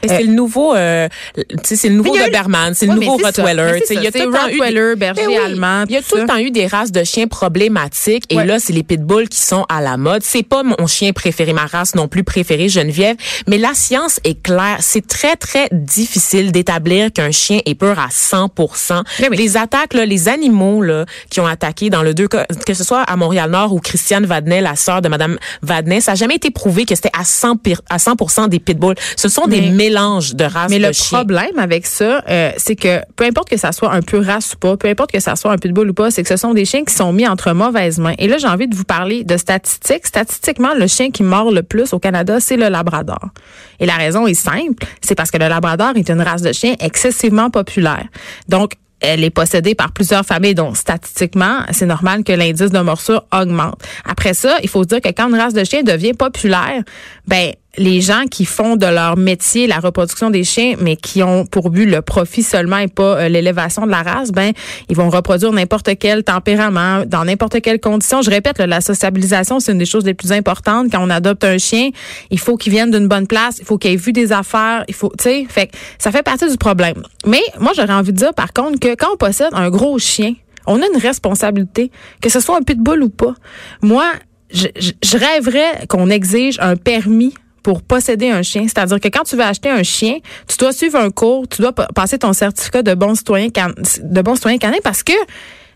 Et 0.04 0.08
c'est 0.10 0.24
le 0.24 0.34
nouveau, 0.34 0.76
euh, 0.76 1.08
tu 1.38 1.44
sais, 1.64 1.76
c'est 1.78 1.90
le 1.90 1.96
nouveau 1.96 2.14
Doberman, 2.26 2.74
c'est 2.74 2.86
le 2.88 2.94
nouveau. 2.96 3.18
Rottweiler. 3.24 3.82
Il 3.90 4.02
y 4.04 4.08
a 4.08 4.12
tout 4.12 4.32
Rottweiler, 4.60 4.96
des- 4.96 5.21
berger 5.28 5.40
oui, 5.40 5.46
allemand, 5.46 5.84
Il 5.88 5.94
y 5.94 5.98
a 5.98 6.02
tout 6.02 6.16
le 6.18 6.26
temps 6.26 6.38
eu 6.38 6.52
des 6.52 6.68
races 6.68 6.92
de 6.92 7.04
chiens 7.04 7.28
problématiques. 7.28 8.26
Et 8.30 8.38
Ouais. 8.38 8.46
là, 8.46 8.60
c'est 8.60 8.74
les 8.74 8.84
pitbulls 8.84 9.30
qui 9.30 9.40
sont 9.42 9.66
à 9.70 9.82
la 9.82 9.98
mode. 9.98 10.24
C'est 10.24 10.44
pas 10.44 10.64
mon 10.64 10.88
chien 10.88 11.12
préféré, 11.14 11.54
ma 11.54 11.66
race 11.66 11.96
non 11.96 12.08
plus 12.08 12.24
préférée, 12.24 12.70
Geneviève. 12.70 13.16
Mais 13.48 13.58
la 13.58 13.74
science 13.74 14.20
est 14.24 14.42
claire. 14.42 14.78
C'est 14.80 15.06
très, 15.06 15.36
très 15.36 15.68
difficile 15.72 16.52
d'établir 16.52 17.12
qu'un 17.12 17.32
chien 17.32 17.60
est 17.66 17.76
pur 17.76 17.98
à 18.00 18.08
100 18.10 18.50
Ben 19.20 19.28
oui. 19.30 19.38
Les 19.38 19.58
attaques, 19.58 19.94
là, 19.94 20.06
les 20.06 20.28
animaux 20.30 20.82
là, 20.82 21.06
qui 21.30 21.40
ont 21.40 21.46
attaqué 21.46 21.90
dans 21.90 22.04
le 22.04 22.14
deux 22.14 22.28
cas, 22.28 22.46
que 22.66 22.74
ce 22.74 22.84
soit 22.84 23.02
à 23.02 23.16
Montréal-Nord 23.16 23.74
ou 23.74 23.80
Christiane 23.80 24.26
Vadnais, 24.26 24.62
la 24.62 24.76
sœur 24.76 25.02
de 25.02 25.10
Madame 25.10 25.38
Vadnais, 25.62 26.02
ça 26.02 26.12
n'a 26.12 26.16
jamais 26.16 26.36
été 26.36 26.52
prouvé 26.52 26.86
que 26.86 26.96
c'était 26.96 27.12
à 27.18 27.24
100, 27.24 27.56
pir- 27.58 27.82
à 27.90 27.98
100% 27.98 28.48
des 28.48 28.60
pitbulls. 28.60 28.96
Ce 29.16 29.30
sont 29.30 29.48
des 29.48 29.62
mélanges 29.62 30.36
de 30.36 30.44
races 30.44 30.70
Mais 30.70 30.80
de 30.80 30.88
le 30.88 30.94
chiens. 30.94 31.20
problème 31.20 31.58
avec 31.58 31.86
ça, 31.86 32.24
euh, 32.30 32.52
c'est 32.58 32.76
que 32.76 33.02
peu 33.16 33.26
importe 33.26 33.50
que 33.50 33.58
ça 33.58 33.72
soit 33.72 33.92
un 33.92 34.02
peu 34.02 34.20
race 34.20 34.54
ou 34.54 34.58
pas, 34.58 34.78
peu 34.78 34.88
importe 34.88 35.11
que 35.12 35.20
ça 35.20 35.36
soit 35.36 35.52
un 35.52 35.58
pitbull 35.58 35.90
ou 35.90 35.94
pas, 35.94 36.12
c'est 36.12 36.24
que 36.24 36.30
ce 36.30 36.38
sont 36.38 36.54
des 36.54 36.66
chiens 36.66 36.84
qui 36.84 36.94
sont 36.94 37.14
mis 37.14 37.28
entre 37.28 37.54
mauvaises 37.54 38.00
mains. 38.00 38.16
Et 38.18 38.28
là, 38.28 38.38
j'ai 38.38 38.48
envie 38.48 38.68
de 38.68 38.76
vous 38.76 38.84
parler 38.84 39.24
de 39.24 39.38
statistiques. 39.38 40.06
Statistiquement, 40.06 40.74
le 40.74 40.88
chien 40.88 41.12
qui 41.12 41.24
mord 41.24 41.52
le 41.52 41.64
plus 41.64 41.94
au 41.94 42.00
Canada, 42.00 42.40
c'est 42.40 42.58
le 42.58 42.70
Labrador. 42.70 43.30
Et 43.80 43.86
la 43.86 43.96
raison 43.96 44.28
est 44.28 44.34
simple, 44.34 44.86
c'est 45.02 45.16
parce 45.16 45.32
que 45.32 45.38
le 45.38 45.48
Labrador 45.48 45.92
est 45.96 46.10
une 46.10 46.22
race 46.22 46.42
de 46.42 46.54
chien 46.54 46.76
excessivement 46.80 47.50
populaire. 47.50 48.06
Donc, 48.48 48.74
elle 49.02 49.24
est 49.24 49.32
possédée 49.32 49.74
par 49.74 49.92
plusieurs 49.92 50.24
familles, 50.24 50.54
donc 50.54 50.78
statistiquement, 50.78 51.62
c'est 51.72 51.88
normal 51.88 52.24
que 52.24 52.32
l'indice 52.32 52.70
de 52.70 52.80
morsure 52.80 53.26
augmente. 53.34 53.82
Après 54.06 54.36
ça, 54.36 54.58
il 54.62 54.70
faut 54.70 54.86
dire 54.86 55.02
que 55.02 55.10
quand 55.10 55.28
une 55.28 55.36
race 55.36 55.56
de 55.56 55.64
chien 55.64 55.82
devient 55.82 56.14
populaire, 56.14 56.84
ben 57.28 57.52
les 57.78 58.02
gens 58.02 58.26
qui 58.30 58.44
font 58.44 58.76
de 58.76 58.86
leur 58.86 59.16
métier 59.18 59.66
la 59.66 59.80
reproduction 59.80 60.30
des 60.30 60.44
chiens, 60.44 60.76
mais 60.80 60.98
qui 60.98 61.24
ont 61.24 61.46
pour 61.46 61.70
but 61.70 61.86
le 61.86 62.02
profit 62.02 62.44
seulement 62.44 62.78
et 62.80 62.90
pas 62.90 63.18
euh, 63.18 63.30
l'élévation 63.30 63.86
de 63.86 63.92
la 63.92 64.02
race, 64.04 64.32
ben 64.32 64.52
ils 64.90 64.96
vont 64.96 65.10
reproduire 65.10 65.54
n'importe 65.54 65.90
quel 65.98 66.24
tempérament, 66.26 67.04
dans 67.08 67.24
n'importe 67.24 67.62
quelle 67.62 67.80
condition. 67.80 68.22
Je 68.22 68.30
répète, 68.30 68.58
là, 68.60 68.68
la 68.68 68.82
sociabilisation, 68.82 69.62
c'est 69.62 69.72
une 69.72 69.78
des 69.78 69.86
choses 69.86 70.04
les 70.06 70.14
plus 70.14 70.34
importantes. 70.34 70.88
Quand 70.92 71.02
on 71.02 71.10
adopte 71.10 71.46
un 71.46 71.58
chien, 71.58 71.92
il 72.30 72.40
faut 72.40 72.58
qu'il 72.58 72.74
vienne 72.74 72.92
d'une 72.92 73.08
bonne 73.08 73.26
place, 73.28 73.58
il 73.60 73.66
faut 73.66 73.78
qu'il 73.78 73.92
ait 73.92 73.96
vu 73.96 74.12
des 74.12 74.34
affaires, 74.34 74.84
il 74.90 74.94
faut, 74.94 75.12
tu 75.18 75.24
sais, 75.24 75.48
ça 75.98 76.12
fait 76.12 76.24
partie 76.24 76.50
du 76.50 76.58
problème. 76.58 77.02
Mais 77.26 77.42
moi, 77.60 77.72
j'aurais 77.76 77.94
envie 77.94 78.12
de 78.12 78.18
dire, 78.18 78.34
par 78.34 78.52
contre, 78.52 78.80
que 78.80 78.96
quand 78.96 79.08
on 79.14 79.18
possède 79.18 79.50
un 79.54 79.70
gros 79.70 79.98
chien, 79.98 80.34
on 80.68 80.82
a 80.82 80.86
une 80.94 81.00
responsabilité, 81.02 81.90
que 82.22 82.30
ce 82.30 82.40
soit 82.42 82.58
un 82.58 82.64
pitbull 82.64 83.02
ou 83.04 83.10
pas. 83.10 83.34
Moi, 83.82 84.06
je- 84.54 84.68
je 84.78 85.18
rêverais 85.18 85.88
qu'on 85.88 86.10
exige 86.10 86.58
un 86.60 86.76
permis 86.76 87.34
pour 87.64 87.82
posséder 87.82 88.30
un 88.30 88.42
chien. 88.42 88.64
C'est-à-dire 88.64 89.00
que 89.00 89.08
quand 89.08 89.24
tu 89.24 89.36
veux 89.36 89.44
acheter 89.44 89.70
un 89.70 89.84
chien, 89.84 90.18
tu 90.48 90.58
dois 90.58 90.72
suivre 90.74 90.98
un 91.00 91.10
cours, 91.12 91.48
tu 91.48 91.62
dois 91.62 91.74
pa- 91.74 91.88
passer 91.94 92.18
ton 92.20 92.34
certificat 92.34 92.82
de 92.84 92.94
bon 92.94 93.16
citoyen, 93.16 93.50
can- 93.50 93.72
de 94.02 94.22
bon 94.22 94.36
citoyen 94.36 94.58
canin 94.58 94.78
parce 94.84 95.04
que 95.04 95.14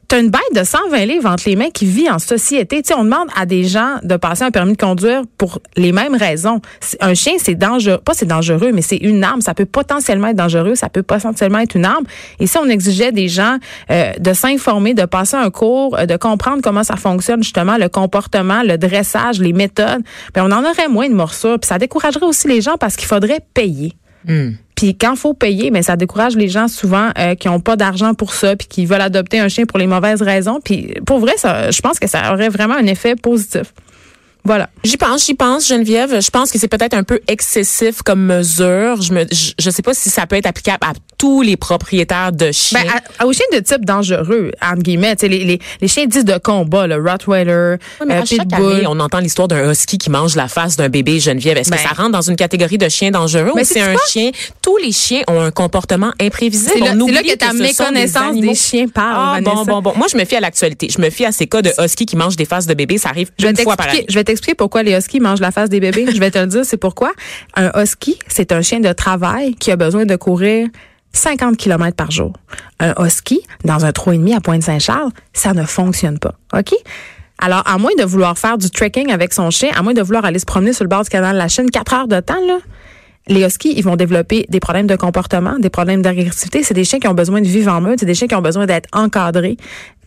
tu 0.07 0.19
une 0.19 0.29
bête 0.29 0.41
de 0.53 0.63
120 0.63 1.05
livres 1.05 1.29
entre 1.29 1.43
les 1.47 1.55
mains 1.55 1.69
qui 1.73 1.85
vit 1.85 2.09
en 2.09 2.19
société. 2.19 2.81
Tu 2.81 2.93
on 2.93 3.03
demande 3.03 3.27
à 3.35 3.45
des 3.45 3.63
gens 3.63 3.95
de 4.03 4.15
passer 4.17 4.43
un 4.43 4.51
permis 4.51 4.73
de 4.73 4.77
conduire 4.77 5.23
pour 5.37 5.59
les 5.75 5.91
mêmes 5.91 6.15
raisons. 6.15 6.61
Un 7.01 7.13
chien, 7.13 7.33
c'est 7.37 7.55
dangereux. 7.55 7.99
Pas 8.03 8.13
c'est 8.13 8.25
dangereux, 8.25 8.71
mais 8.73 8.81
c'est 8.81 8.97
une 8.97 9.23
arme. 9.23 9.41
Ça 9.41 9.53
peut 9.53 9.65
potentiellement 9.65 10.27
être 10.27 10.35
dangereux. 10.35 10.75
Ça 10.75 10.89
peut 10.89 11.03
potentiellement 11.03 11.59
être 11.59 11.75
une 11.75 11.85
arme. 11.85 12.05
Et 12.39 12.47
si 12.47 12.57
on 12.57 12.65
exigeait 12.65 13.11
des 13.11 13.27
gens 13.27 13.57
euh, 13.91 14.13
de 14.19 14.33
s'informer, 14.33 14.93
de 14.93 15.05
passer 15.05 15.37
un 15.37 15.49
cours, 15.49 15.97
euh, 15.97 16.05
de 16.05 16.17
comprendre 16.17 16.61
comment 16.61 16.83
ça 16.83 16.95
fonctionne, 16.95 17.43
justement, 17.43 17.77
le 17.77 17.89
comportement, 17.89 18.63
le 18.63 18.77
dressage, 18.77 19.39
les 19.39 19.53
méthodes, 19.53 20.01
ben 20.33 20.43
on 20.45 20.51
en 20.51 20.63
aurait 20.63 20.87
moins 20.87 21.09
de 21.09 21.15
morsures. 21.15 21.59
Puis 21.59 21.67
ça 21.67 21.77
découragerait 21.77 22.25
aussi 22.25 22.47
les 22.47 22.61
gens 22.61 22.77
parce 22.77 22.95
qu'il 22.95 23.07
faudrait 23.07 23.41
payer. 23.53 23.93
Puis 24.75 24.95
quand 24.95 25.15
faut 25.15 25.33
payer, 25.33 25.71
mais 25.71 25.83
ça 25.83 25.95
décourage 25.95 26.35
les 26.35 26.49
gens 26.49 26.67
souvent 26.67 27.09
euh, 27.17 27.35
qui 27.35 27.47
ont 27.47 27.59
pas 27.59 27.75
d'argent 27.75 28.13
pour 28.13 28.33
ça, 28.33 28.55
puis 28.55 28.67
qui 28.67 28.85
veulent 28.85 29.01
adopter 29.01 29.39
un 29.39 29.47
chien 29.47 29.65
pour 29.65 29.79
les 29.79 29.87
mauvaises 29.87 30.21
raisons. 30.21 30.59
Puis 30.63 30.93
pour 31.05 31.19
vrai, 31.19 31.33
ça, 31.37 31.71
je 31.71 31.81
pense 31.81 31.99
que 31.99 32.07
ça 32.07 32.33
aurait 32.33 32.49
vraiment 32.49 32.75
un 32.75 32.85
effet 32.85 33.15
positif. 33.15 33.73
Voilà. 34.45 34.69
J'y 34.83 34.97
pense, 34.97 35.25
j'y 35.25 35.33
pense, 35.33 35.67
Geneviève. 35.67 36.21
Je 36.21 36.29
pense 36.29 36.51
que 36.51 36.59
c'est 36.59 36.67
peut-être 36.67 36.93
un 36.93 37.03
peu 37.03 37.19
excessif 37.27 38.01
comme 38.03 38.23
mesure. 38.25 39.01
Je 39.01 39.11
me, 39.13 39.25
je, 39.31 39.51
je 39.59 39.69
sais 39.71 39.81
pas 39.81 39.93
si 39.95 40.09
ça 40.09 40.27
peut 40.27 40.35
être 40.35 40.45
applicable 40.45 40.77
à 40.85 40.93
tous 41.17 41.41
les 41.41 41.57
propriétaires 41.57 42.31
de 42.31 42.51
chiens. 42.51 42.81
Ben, 42.83 42.91
à- 43.19 43.25
aux 43.25 43.33
chiens 43.33 43.45
de 43.53 43.59
type 43.59 43.83
dangereux, 43.85 44.51
entre 44.61 44.83
guillemets, 44.83 45.15
tu 45.15 45.21
sais, 45.21 45.27
les, 45.29 45.43
les, 45.43 45.59
les 45.81 45.87
chiens 45.87 46.05
dits 46.05 46.23
de 46.23 46.37
combat, 46.37 46.85
le 46.87 46.95
Rottweiler, 46.97 47.77
Oui, 48.01 48.05
mais 48.07 48.15
euh, 48.15 48.21
à 48.21 48.25
chaque 48.25 48.39
Pitbull. 48.47 48.73
année, 48.73 48.87
on 48.87 48.99
entend 48.99 49.19
l'histoire 49.19 49.47
d'un 49.47 49.71
husky 49.71 49.97
qui 49.97 50.09
mange 50.11 50.35
la 50.35 50.47
face 50.47 50.75
d'un 50.75 50.89
bébé 50.89 51.19
Geneviève. 51.19 51.57
Est-ce 51.57 51.69
Ben. 51.71 51.77
que 51.77 51.83
ça 51.83 51.89
rentre 51.95 52.11
dans 52.11 52.21
une 52.21 52.35
catégorie 52.35 52.77
de 52.77 52.87
chiens 52.89 53.11
dangereux 53.11 53.51
Mais 53.55 53.63
ou 53.63 53.65
c'est 53.65 53.81
un 53.81 53.95
chien? 54.07 54.29
Tous 54.61 54.77
les 54.77 54.91
chiens 54.91 55.21
ont 55.27 55.41
un 55.41 55.51
comportement 55.51 56.11
imprévisible. 56.21 56.71
C'est 56.73 56.79
là- 56.81 56.93
là 56.93 57.23
que 57.23 57.35
ta 57.35 57.53
méconnaissance 57.53 58.29
animaux. 58.29 58.49
des 58.51 58.55
chiens 58.55 58.87
parle, 58.89 59.37
Ah, 59.37 59.41
bon, 59.41 59.63
bon, 59.65 59.81
bon. 59.81 59.93
Moi, 59.95 60.07
je 60.11 60.17
me 60.17 60.25
fie 60.25 60.35
à 60.35 60.39
l'actualité. 60.41 60.87
Je 60.95 61.01
me 61.01 61.09
fie 61.09 61.25
à 61.25 61.31
ces 61.31 61.47
cas 61.47 61.61
de 61.63 61.71
husky 61.83 62.05
qui 62.05 62.15
mangent 62.15 62.35
des 62.35 62.45
faces 62.45 62.67
de 62.67 62.73
bébés. 62.75 62.97
Ça 62.99 63.09
arrive 63.09 63.31
Je 63.39 63.47
une 63.47 63.57
fois 63.57 63.75
par 63.77 63.89
année. 63.89 64.05
je 64.09 64.13
vais 64.15 64.23
t'expliquer 64.35 64.55
pourquoi 64.55 64.83
les 64.83 64.95
huskies 64.95 65.19
mangent 65.19 65.39
la 65.39 65.51
face 65.51 65.69
des 65.69 65.79
bébés. 65.79 66.05
je 66.13 66.19
vais 66.19 66.31
te 66.31 66.37
le 66.37 66.47
dire, 66.47 66.65
c'est 66.65 66.77
pourquoi. 66.77 67.11
Un 67.55 67.71
husky, 67.81 68.19
c'est 68.27 68.51
un 68.51 68.61
chien 68.61 68.79
de 68.79 68.91
travail 68.91 69.55
qui 69.55 69.71
a 69.71 69.75
besoin 69.75 70.05
de 70.05 70.15
courir 70.15 70.67
50 71.13 71.57
km 71.57 71.95
par 71.95 72.11
jour. 72.11 72.33
Un 72.79 72.93
husky, 73.03 73.41
dans 73.63 73.85
un 73.85 73.91
3,5 73.91 74.35
à 74.35 74.41
Pointe-Saint-Charles, 74.41 75.11
ça 75.33 75.53
ne 75.53 75.63
fonctionne 75.63 76.19
pas. 76.19 76.35
OK? 76.55 76.73
Alors, 77.39 77.63
à 77.65 77.77
moins 77.77 77.91
de 77.97 78.03
vouloir 78.03 78.37
faire 78.37 78.57
du 78.57 78.69
trekking 78.69 79.11
avec 79.11 79.33
son 79.33 79.49
chien, 79.49 79.69
à 79.75 79.81
moins 79.81 79.93
de 79.93 80.01
vouloir 80.01 80.25
aller 80.25 80.39
se 80.39 80.45
promener 80.45 80.73
sur 80.73 80.83
le 80.83 80.89
bord 80.89 81.03
du 81.03 81.09
canal 81.09 81.33
de 81.33 81.37
la 81.37 81.47
Chine 81.47 81.69
4 81.69 81.93
heures 81.93 82.07
de 82.07 82.19
temps, 82.19 82.35
les 83.27 83.43
huskies, 83.43 83.73
ils 83.75 83.83
vont 83.83 83.95
développer 83.95 84.45
des 84.49 84.59
problèmes 84.59 84.87
de 84.87 84.95
comportement, 84.95 85.57
des 85.57 85.69
problèmes 85.69 86.01
d'agressivité. 86.01 86.63
C'est 86.63 86.73
des 86.73 86.83
chiens 86.83 86.99
qui 86.99 87.07
ont 87.07 87.13
besoin 87.13 87.41
de 87.41 87.47
vivre 87.47 87.73
en 87.73 87.81
meute, 87.81 87.99
c'est 87.99 88.05
des 88.05 88.13
chiens 88.13 88.27
qui 88.27 88.35
ont 88.35 88.41
besoin 88.41 88.65
d'être 88.65 88.87
encadrés 88.93 89.57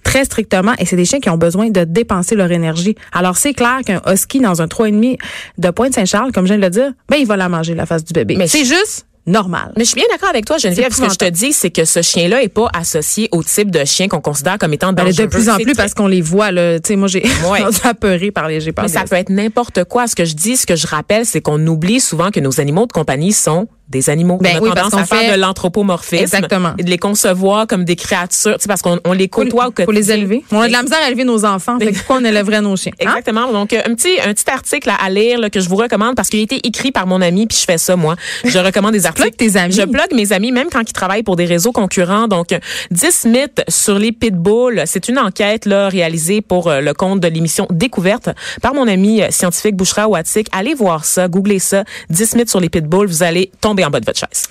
très 0.09 0.25
strictement 0.25 0.73
et 0.79 0.87
c'est 0.87 0.97
des 0.97 1.05
chiens 1.05 1.21
qui 1.21 1.29
ont 1.31 1.37
besoin 1.37 1.69
de 1.71 1.85
dépenser 1.85 2.35
leur 2.35 2.51
énergie. 2.51 2.95
Alors 3.13 3.37
c'est 3.37 3.53
clair 3.53 3.81
qu'un 3.85 4.01
husky 4.11 4.41
dans 4.41 4.63
un 4.63 4.67
3,5 4.67 5.19
de 5.59 5.71
Pointe-Saint-Charles, 5.71 6.33
comme 6.33 6.45
je 6.47 6.55
viens 6.55 6.59
de 6.59 6.63
le 6.65 6.71
dire, 6.71 6.93
ben 7.09 7.17
il 7.19 7.27
va 7.27 7.37
la 7.37 7.49
manger 7.49 7.75
la 7.75 7.85
face 7.87 8.05
du 8.05 8.13
bébé. 8.13 8.37
Mais 8.37 8.49
c'est 8.49 8.65
juste 8.65 9.07
normal. 9.27 9.73
Mais 9.77 9.85
je 9.85 9.91
suis 9.91 9.97
bien 9.97 10.07
d'accord 10.11 10.31
avec 10.31 10.47
toi, 10.47 10.57
Geneviève. 10.57 10.91
Ce 10.95 11.03
que 11.03 11.11
je 11.13 11.17
te 11.17 11.29
dis, 11.29 11.53
c'est 11.53 11.69
que 11.71 11.85
ce 11.85 12.01
chien-là 12.01 12.43
est 12.43 12.49
pas 12.49 12.69
associé 12.75 13.29
au 13.33 13.43
type 13.43 13.71
de 13.71 13.85
chien 13.85 14.09
qu'on 14.09 14.23
considère 14.23 14.57
comme 14.59 14.73
étant 14.73 14.95
dangereux. 14.95 15.13
de 15.13 15.27
plus 15.27 15.51
en 15.51 15.57
plus 15.57 15.75
parce 15.75 15.93
qu'on 15.93 16.07
les 16.07 16.23
voit 16.23 16.51
là, 16.51 16.81
tu 16.81 16.89
sais 16.89 16.97
moi 16.97 17.09
j'ai 17.09 17.23
Ouais. 17.51 17.61
apeuré 17.85 18.31
par 18.31 18.49
les 18.49 18.61
Mais 18.81 18.89
ça 18.89 19.05
peut 19.05 19.17
être 19.17 19.29
n'importe 19.29 19.85
quoi. 19.85 20.07
Ce 20.07 20.15
que 20.17 20.25
je 20.25 20.35
dis, 20.35 20.57
ce 20.57 20.67
que 20.67 20.77
je 20.77 20.87
rappelle, 20.87 21.27
c'est 21.27 21.43
qu'on 21.43 21.65
oublie 21.67 22.01
souvent 22.01 22.31
que 22.31 22.41
nos 22.41 22.59
animaux 22.61 22.87
de 22.87 22.93
compagnie 22.93 23.35
sont 23.35 23.69
des 23.89 24.11
animaux. 24.11 24.39
Ben 24.41 24.55
on 24.55 24.59
a 24.59 24.61
oui, 24.61 24.69
tendance 24.71 24.91
parce 24.91 25.03
à 25.03 25.07
faire 25.07 25.31
fait- 25.31 25.37
de 25.37 25.41
l'anthropomorphisme. 25.41 26.23
Exactement. 26.23 26.73
Et 26.79 26.83
de 26.83 26.91
les 26.91 26.99
concevoir 26.99 27.67
comme 27.67 27.85
des 27.85 27.97
créatures, 27.97 28.55
tu 28.57 28.63
sais, 28.63 28.69
parce 28.69 28.83
qu'on 28.83 28.99
on 29.05 29.13
les 29.13 29.29
côtoie 29.29 29.69
au 29.69 29.71
quotidien. 29.71 29.87
faut 29.87 29.93
les 29.93 30.13
élever. 30.13 30.45
On 30.53 30.61
a 30.61 30.69
de 30.69 30.73
la 30.73 30.83
misère 30.83 30.99
à 31.03 31.09
élever 31.09 31.25
nos 31.25 31.45
enfants. 31.45 31.79
Fait 31.79 31.93
pourquoi 31.93 32.17
on 32.17 32.25
élèverait 32.25 32.61
nos 32.61 32.77
chiens? 32.77 32.93
Hein? 33.01 33.05
Exactement. 33.05 33.53
Donc 33.53 33.73
euh, 33.73 33.81
un 33.87 33.95
petit 33.95 34.21
un 34.25 34.33
petit 34.35 34.51
article 34.51 34.91
à, 34.99 35.11
lire 35.11 35.39
là, 35.39 35.51
que 35.51 35.61
je 35.61 35.69
vous 35.69 35.77
recommande 35.77 36.15
parce 36.15 36.29
qu'il 36.29 36.41
a 36.41 36.43
été 36.43 36.67
écrit 36.67 36.93
par 36.93 37.07
mon 37.07 37.21
ami 37.21 37.47
puis 37.47 37.57
je 37.59 37.65
fais 37.65 37.79
ça 37.79 37.97
moi. 37.97 38.17
Je 38.45 38.59
recommande 38.59 38.93
des 38.93 39.07
articles. 39.13 39.31
Tes 39.37 39.57
amis. 39.57 39.73
Je 39.75 39.83
plug 39.83 40.13
mes 40.15 40.33
amis 40.33 40.53
même 40.53 40.69
quand 40.71 40.83
ils 40.83 40.93
travaillent 40.93 41.23
pour 41.23 41.37
des 41.37 41.47
réseaux 41.47 41.73
concurrents. 41.73 42.29
Donc 42.29 42.53
euh, 42.53 42.59
10 42.91 43.27
mythes 43.27 43.63
sur 43.69 43.99
les 43.99 44.13
pitbulls, 44.13 44.83
c'est 44.87 45.09
une 45.09 45.19
enquête 45.19 45.67
là 45.67 45.89
réalisée 45.89 46.41
pour 46.41 46.69
euh, 46.69 46.81
le 46.81 46.95
compte 46.95 47.21
de 47.21 47.29
l'émission 47.29 47.67
Découverte 47.71 48.31
par 48.63 48.75
mon 48.75 48.87
ami 48.89 49.23
euh, 49.23 49.27
scientifique 49.31 49.77
Bouchra 49.77 50.09
Ouatik. 50.09 50.49
Allez 50.53 50.75
voir 50.75 51.05
ça, 51.05 51.29
googlez 51.29 51.59
ça, 51.59 51.85
10 52.11 52.35
mythes 52.37 52.51
sur 52.51 52.61
les 52.61 52.69
pitbulls, 52.69 53.07
vous 53.07 53.23
allez 53.23 53.51
tomber 53.61 53.78
en 53.85 53.91
bas 53.91 54.01
de 54.01 54.07
votre 54.07 54.19
chaise. 54.19 54.49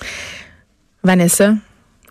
Vanessa, 1.02 1.54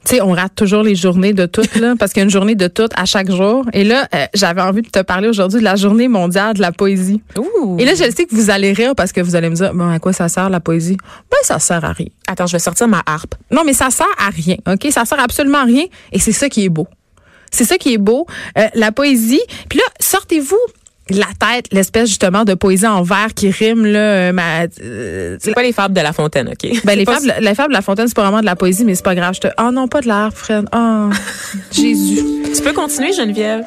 tu 0.07 0.15
sais, 0.15 0.21
on 0.21 0.31
rate 0.31 0.55
toujours 0.55 0.83
les 0.83 0.95
journées 0.95 1.33
de 1.33 1.45
toutes, 1.45 1.75
là, 1.75 1.95
parce 1.99 2.13
qu'il 2.13 2.21
y 2.21 2.23
a 2.23 2.23
une 2.23 2.29
journée 2.29 2.55
de 2.55 2.67
toutes 2.67 2.93
à 2.97 3.03
chaque 3.03 3.29
jour. 3.29 3.65
Et 3.73 3.83
là, 3.83 4.07
euh, 4.15 4.25
j'avais 4.33 4.61
envie 4.61 4.81
de 4.81 4.89
te 4.89 5.01
parler 5.01 5.27
aujourd'hui 5.27 5.59
de 5.59 5.65
la 5.65 5.75
journée 5.75 6.07
mondiale 6.07 6.53
de 6.53 6.61
la 6.61 6.71
poésie. 6.71 7.21
Ouh. 7.37 7.75
Et 7.77 7.83
là, 7.83 7.91
je 7.91 8.09
sais 8.09 8.25
que 8.25 8.33
vous 8.33 8.49
allez 8.49 8.71
rire 8.71 8.93
parce 8.95 9.11
que 9.11 9.19
vous 9.19 9.35
allez 9.35 9.49
me 9.49 9.55
dire, 9.55 9.73
bon, 9.73 9.89
à 9.89 9.99
quoi 9.99 10.13
ça 10.13 10.29
sert 10.29 10.49
la 10.49 10.61
poésie? 10.61 10.95
Ben, 11.29 11.37
ça 11.43 11.59
sert 11.59 11.83
à 11.83 11.91
rien. 11.91 12.07
Attends, 12.25 12.47
je 12.47 12.53
vais 12.53 12.59
sortir 12.59 12.87
ma 12.87 13.03
harpe. 13.05 13.35
Non, 13.51 13.63
mais 13.65 13.73
ça 13.73 13.89
sert 13.89 14.07
à 14.17 14.29
rien, 14.29 14.55
OK? 14.65 14.87
Ça 14.91 15.03
sert 15.03 15.19
absolument 15.19 15.59
à 15.59 15.65
rien. 15.65 15.83
Et 16.13 16.19
c'est 16.19 16.31
ça 16.31 16.47
qui 16.47 16.63
est 16.63 16.69
beau. 16.69 16.87
C'est 17.51 17.65
ça 17.65 17.77
qui 17.77 17.93
est 17.93 17.97
beau. 17.97 18.27
Euh, 18.57 18.67
la 18.75 18.93
poésie. 18.93 19.41
Puis 19.67 19.79
là, 19.79 19.85
sortez-vous 19.99 20.55
la 21.09 21.27
tête 21.39 21.67
l'espèce 21.71 22.09
justement 22.09 22.43
de 22.43 22.53
poésie 22.53 22.87
en 22.87 23.03
vers 23.03 23.33
qui 23.33 23.49
rime 23.49 23.85
là 23.85 23.99
euh, 23.99 24.31
ma, 24.31 24.63
euh, 24.81 25.37
C'est 25.39 25.53
pas 25.53 25.63
les 25.63 25.73
fables 25.73 25.93
de 25.93 26.01
La 26.01 26.13
Fontaine, 26.13 26.49
OK? 26.49 26.83
Ben, 26.83 26.97
les 26.97 27.05
fables, 27.05 27.33
les 27.39 27.55
fables 27.55 27.69
de 27.69 27.73
La 27.73 27.81
Fontaine, 27.81 28.07
c'est 28.07 28.15
pas 28.15 28.23
vraiment 28.23 28.41
de 28.41 28.45
la 28.45 28.55
poésie, 28.55 28.85
mais 28.85 28.95
c'est 28.95 29.05
pas 29.05 29.15
grave. 29.15 29.33
Je 29.35 29.41
te, 29.41 29.47
oh 29.59 29.71
non, 29.71 29.87
pas 29.87 30.01
de 30.01 30.07
l'art, 30.07 30.33
Fred. 30.33 30.65
Oh, 30.75 31.09
Jésus. 31.71 32.23
Tu 32.55 32.61
peux 32.61 32.73
continuer, 32.73 33.13
Geneviève? 33.13 33.63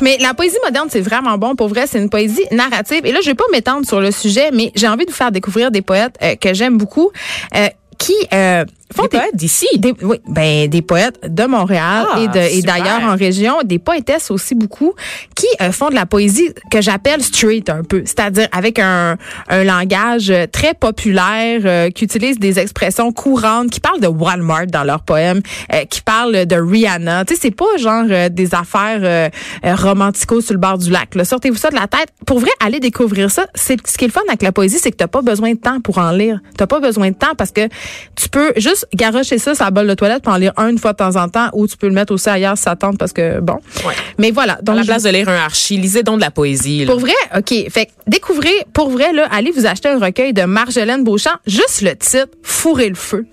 Mais 0.00 0.18
la 0.20 0.34
poésie 0.34 0.56
moderne, 0.64 0.88
c'est 0.90 1.00
vraiment 1.00 1.38
bon. 1.38 1.54
Pour 1.56 1.68
vrai, 1.68 1.86
c'est 1.86 1.98
une 1.98 2.10
poésie 2.10 2.44
narrative. 2.50 3.00
Et 3.04 3.12
là, 3.12 3.20
je 3.22 3.26
vais 3.26 3.34
pas 3.34 3.44
m'étendre 3.52 3.86
sur 3.86 4.00
le 4.00 4.10
sujet, 4.10 4.50
mais 4.52 4.72
j'ai 4.74 4.88
envie 4.88 5.04
de 5.04 5.10
vous 5.10 5.16
faire 5.16 5.32
découvrir 5.32 5.70
des 5.70 5.82
poètes 5.82 6.16
euh, 6.22 6.36
que 6.36 6.54
j'aime 6.54 6.78
beaucoup, 6.78 7.10
euh, 7.56 7.68
qui 7.98 8.14
euh, 8.32 8.64
font 8.94 9.02
Des 9.04 9.08
poètes 9.08 9.34
d'ici. 9.36 9.66
des- 9.78 9.94
oui, 10.02 10.18
ben 10.28 10.68
des 10.68 10.82
poètes 10.82 11.18
de 11.26 11.44
Montréal 11.44 12.06
Ah, 12.12 12.20
et 12.20 12.28
de 12.28 12.38
et 12.58 12.62
d'ailleurs 12.62 13.02
en 13.02 13.16
région, 13.16 13.58
des 13.64 13.78
poétesses 13.78 14.30
aussi 14.30 14.54
beaucoup 14.54 14.92
qui 15.34 15.46
euh, 15.60 15.72
font 15.72 15.88
de 15.90 15.94
la 15.94 16.06
poésie 16.06 16.52
que 16.70 16.80
j'appelle 16.80 17.22
street 17.22 17.64
un 17.68 17.82
peu, 17.82 18.02
c'est-à-dire 18.04 18.48
avec 18.52 18.78
un, 18.78 19.16
un 19.48 19.64
langage 19.64 20.30
euh, 20.30 20.46
très 20.50 20.74
populaire, 20.74 21.60
euh, 21.64 21.90
qui 21.90 22.04
utilise 22.04 22.38
des 22.38 22.58
expressions 22.58 23.10
courantes, 23.12 23.70
qui 23.70 23.80
parlent 23.80 24.00
de 24.00 24.06
Walmart 24.06 24.66
dans 24.66 24.84
leurs 24.84 25.02
poèmes, 25.02 25.40
euh, 25.72 25.84
qui 25.86 26.00
parlent 26.02 26.46
de 26.46 26.56
Rihanna. 26.56 27.24
Tu 27.24 27.34
sais, 27.34 27.40
c'est 27.44 27.50
pas 27.50 27.76
genre 27.78 28.04
euh, 28.10 28.28
des 28.28 28.54
affaires 28.54 29.30
romantico 29.64 30.40
sur 30.40 30.54
le 30.54 30.60
bord 30.60 30.78
du 30.78 30.90
lac. 30.90 31.14
là. 31.14 31.24
Sortez-vous 31.24 31.56
ça 31.56 31.70
de 31.70 31.74
la 31.74 31.86
tête. 31.86 32.08
Pour 32.26 32.38
vrai, 32.40 32.50
allez 32.60 32.80
découvrir 32.80 33.30
ça. 33.30 33.46
C'est 33.54 33.76
ce 33.86 33.96
qui 33.96 34.04
est 34.04 34.08
le 34.08 34.12
fun 34.12 34.20
avec 34.28 34.42
la 34.42 34.52
poésie, 34.52 34.78
c'est 34.80 34.90
que 34.90 34.96
t'as 34.96 35.06
pas 35.06 35.22
besoin 35.22 35.52
de 35.52 35.58
temps 35.58 35.80
pour 35.80 35.98
en 35.98 36.10
lire. 36.10 36.40
T'as 36.56 36.66
pas 36.66 36.80
besoin 36.80 37.10
de 37.10 37.14
temps 37.16 37.34
parce 37.36 37.50
que 37.50 37.68
tu 38.16 38.28
peux 38.28 38.52
juste 38.56 38.73
garocher 38.94 39.38
ça 39.38 39.54
sur 39.54 39.64
la 39.64 39.70
bolle 39.70 39.86
de 39.86 39.94
toilette 39.94 40.22
pour 40.22 40.32
en 40.32 40.36
lire 40.36 40.52
un 40.56 40.68
une 40.68 40.78
fois 40.78 40.92
de 40.92 40.98
temps 40.98 41.16
en 41.16 41.28
temps 41.28 41.48
ou 41.52 41.66
tu 41.66 41.76
peux 41.76 41.86
le 41.88 41.92
mettre 41.94 42.12
aussi 42.12 42.28
ailleurs 42.28 42.56
si 42.56 42.64
ça 42.64 42.76
tente 42.76 42.98
parce 42.98 43.12
que 43.12 43.40
bon. 43.40 43.58
Ouais. 43.86 43.94
Mais 44.18 44.30
voilà. 44.30 44.54
À 44.54 44.62
Donc 44.62 44.76
la 44.76 44.82
je- 44.82 44.86
place 44.86 45.02
de 45.02 45.10
lire 45.10 45.28
un 45.28 45.34
archi, 45.36 45.76
lisez 45.76 46.02
donc 46.02 46.16
de 46.16 46.20
la 46.22 46.30
poésie. 46.30 46.84
là. 46.84 46.92
pour 46.92 47.00
vrai, 47.00 47.12
OK. 47.36 47.52
Fait 47.70 47.88
découvrez, 48.06 48.54
pour 48.72 48.90
vrai, 48.90 49.12
là, 49.12 49.26
allez 49.30 49.50
vous 49.50 49.66
acheter 49.66 49.88
un 49.88 49.98
recueil 49.98 50.32
de 50.32 50.42
Marjolaine 50.42 51.04
Beauchamp. 51.04 51.34
Juste 51.46 51.82
le 51.82 51.94
titre, 51.96 52.28
Fourrer 52.42 52.88
le 52.88 52.94
feu. 52.94 53.26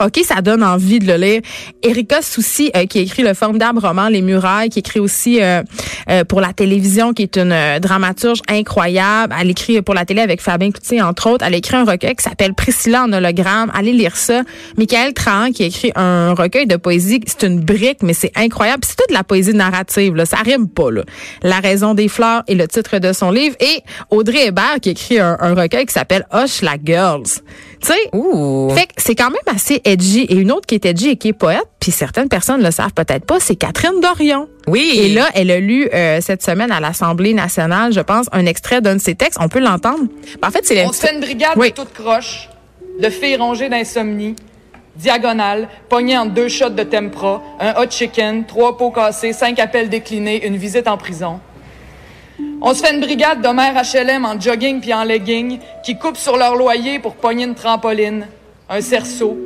OK, 0.00 0.20
ça 0.24 0.40
donne 0.40 0.62
envie 0.62 0.98
de 0.98 1.06
le 1.06 1.16
lire. 1.16 1.42
Erika 1.82 2.22
Soucy, 2.22 2.70
euh, 2.74 2.86
qui 2.86 3.00
écrit 3.00 3.22
le 3.22 3.34
formidable 3.34 3.80
roman 3.80 4.08
Les 4.08 4.22
Murailles, 4.22 4.70
qui 4.70 4.78
écrit 4.78 4.98
aussi 4.98 5.42
euh, 5.42 5.62
euh, 6.08 6.24
pour 6.24 6.40
la 6.40 6.54
télévision, 6.54 7.12
qui 7.12 7.22
est 7.22 7.36
une 7.36 7.78
dramaturge 7.80 8.40
incroyable. 8.48 9.34
Elle 9.38 9.50
écrit 9.50 9.82
pour 9.82 9.94
la 9.94 10.06
télé 10.06 10.22
avec 10.22 10.40
Fabien 10.40 10.70
Cloutier, 10.70 11.02
entre 11.02 11.28
autres. 11.28 11.44
Elle 11.46 11.54
écrit 11.54 11.76
un 11.76 11.84
recueil 11.84 12.14
qui 12.14 12.22
s'appelle 12.22 12.54
Priscilla 12.54 13.02
en 13.04 13.12
hologramme. 13.12 13.70
Allez 13.74 13.92
lire 13.92 14.16
ça. 14.16 14.42
Michael 14.78 15.12
Trahan, 15.12 15.52
qui 15.52 15.64
écrit 15.64 15.92
un 15.94 16.32
recueil 16.32 16.66
de 16.66 16.76
poésie. 16.76 17.20
C'est 17.26 17.46
une 17.46 17.60
brique, 17.60 18.02
mais 18.02 18.14
c'est 18.14 18.32
incroyable. 18.36 18.82
C'est 18.86 18.96
toute 18.96 19.12
la 19.12 19.22
poésie 19.22 19.52
narrative. 19.52 20.14
Là. 20.14 20.24
Ça 20.24 20.38
rime 20.38 20.68
pas. 20.68 20.90
Là. 20.90 21.02
La 21.42 21.60
raison 21.60 21.92
des 21.92 22.08
fleurs 22.08 22.42
est 22.48 22.54
le 22.54 22.66
titre 22.66 22.98
de 22.98 23.12
son 23.12 23.30
livre. 23.30 23.56
Et 23.60 23.82
Audrey 24.10 24.46
Hébert, 24.46 24.78
qui 24.80 24.90
écrit 24.90 25.18
un, 25.18 25.36
un 25.40 25.54
recueil 25.54 25.84
qui 25.84 25.92
s'appelle 25.92 26.26
Hush 26.32 26.62
la 26.62 26.76
Girls. 26.82 27.42
Tu 27.80 27.86
sais, 27.88 27.98
Ouh. 28.12 28.70
fait 28.74 28.86
que 28.86 28.92
c'est 28.98 29.14
quand 29.14 29.30
même 29.30 29.40
assez 29.54 29.80
edgy. 29.84 30.22
Et 30.28 30.34
une 30.34 30.52
autre 30.52 30.66
qui 30.66 30.74
est 30.74 30.84
edgy 30.84 31.10
et 31.10 31.16
qui 31.16 31.28
est 31.28 31.32
poète, 31.32 31.64
puis 31.80 31.90
certaines 31.92 32.28
personnes 32.28 32.62
le 32.62 32.70
savent 32.70 32.92
peut-être 32.92 33.24
pas, 33.24 33.40
c'est 33.40 33.56
Catherine 33.56 34.00
Dorion. 34.00 34.48
Oui. 34.66 34.92
Et 35.02 35.08
là, 35.14 35.28
elle 35.34 35.50
a 35.50 35.58
lu 35.60 35.88
euh, 35.94 36.20
cette 36.20 36.42
semaine 36.42 36.70
à 36.72 36.80
l'Assemblée 36.80 37.32
nationale, 37.32 37.92
je 37.92 38.00
pense, 38.00 38.26
un 38.32 38.44
extrait 38.46 38.80
d'un 38.80 38.96
de 38.96 39.00
ses 39.00 39.14
textes. 39.14 39.38
On 39.40 39.48
peut 39.48 39.60
l'entendre? 39.60 40.04
en 40.42 40.50
fait, 40.50 40.60
c'est 40.64 40.84
On 40.84 40.92
se 40.92 41.00
fait 41.00 41.14
une 41.14 41.20
brigade 41.20 41.52
Oui. 41.56 41.70
de 41.70 41.74
toute 41.74 41.92
croche, 41.94 42.48
de 43.00 43.08
filles 43.08 43.36
rongées 43.36 43.68
d'insomnie, 43.70 44.36
diagonale, 44.96 45.68
pognée 45.88 46.18
entre 46.18 46.32
deux 46.34 46.48
shots 46.48 46.68
de 46.70 46.82
tempra, 46.82 47.42
un 47.60 47.80
hot 47.82 47.90
chicken, 47.90 48.44
trois 48.44 48.76
pots 48.76 48.90
cassés, 48.90 49.32
cinq 49.32 49.58
appels 49.58 49.88
déclinés, 49.88 50.46
une 50.46 50.56
visite 50.56 50.86
en 50.86 50.98
prison. 50.98 51.40
On 52.62 52.74
se 52.74 52.82
fait 52.82 52.92
une 52.94 53.00
brigade 53.00 53.40
de 53.40 53.48
mères 53.48 53.74
HLM 53.74 54.24
en 54.24 54.38
jogging 54.38 54.80
puis 54.80 54.92
en 54.92 55.04
legging 55.04 55.58
qui 55.82 55.98
coupent 55.98 56.18
sur 56.18 56.36
leur 56.36 56.56
loyer 56.56 56.98
pour 56.98 57.14
pogner 57.14 57.44
une 57.44 57.54
trampoline, 57.54 58.26
un 58.68 58.80
cerceau, 58.80 59.38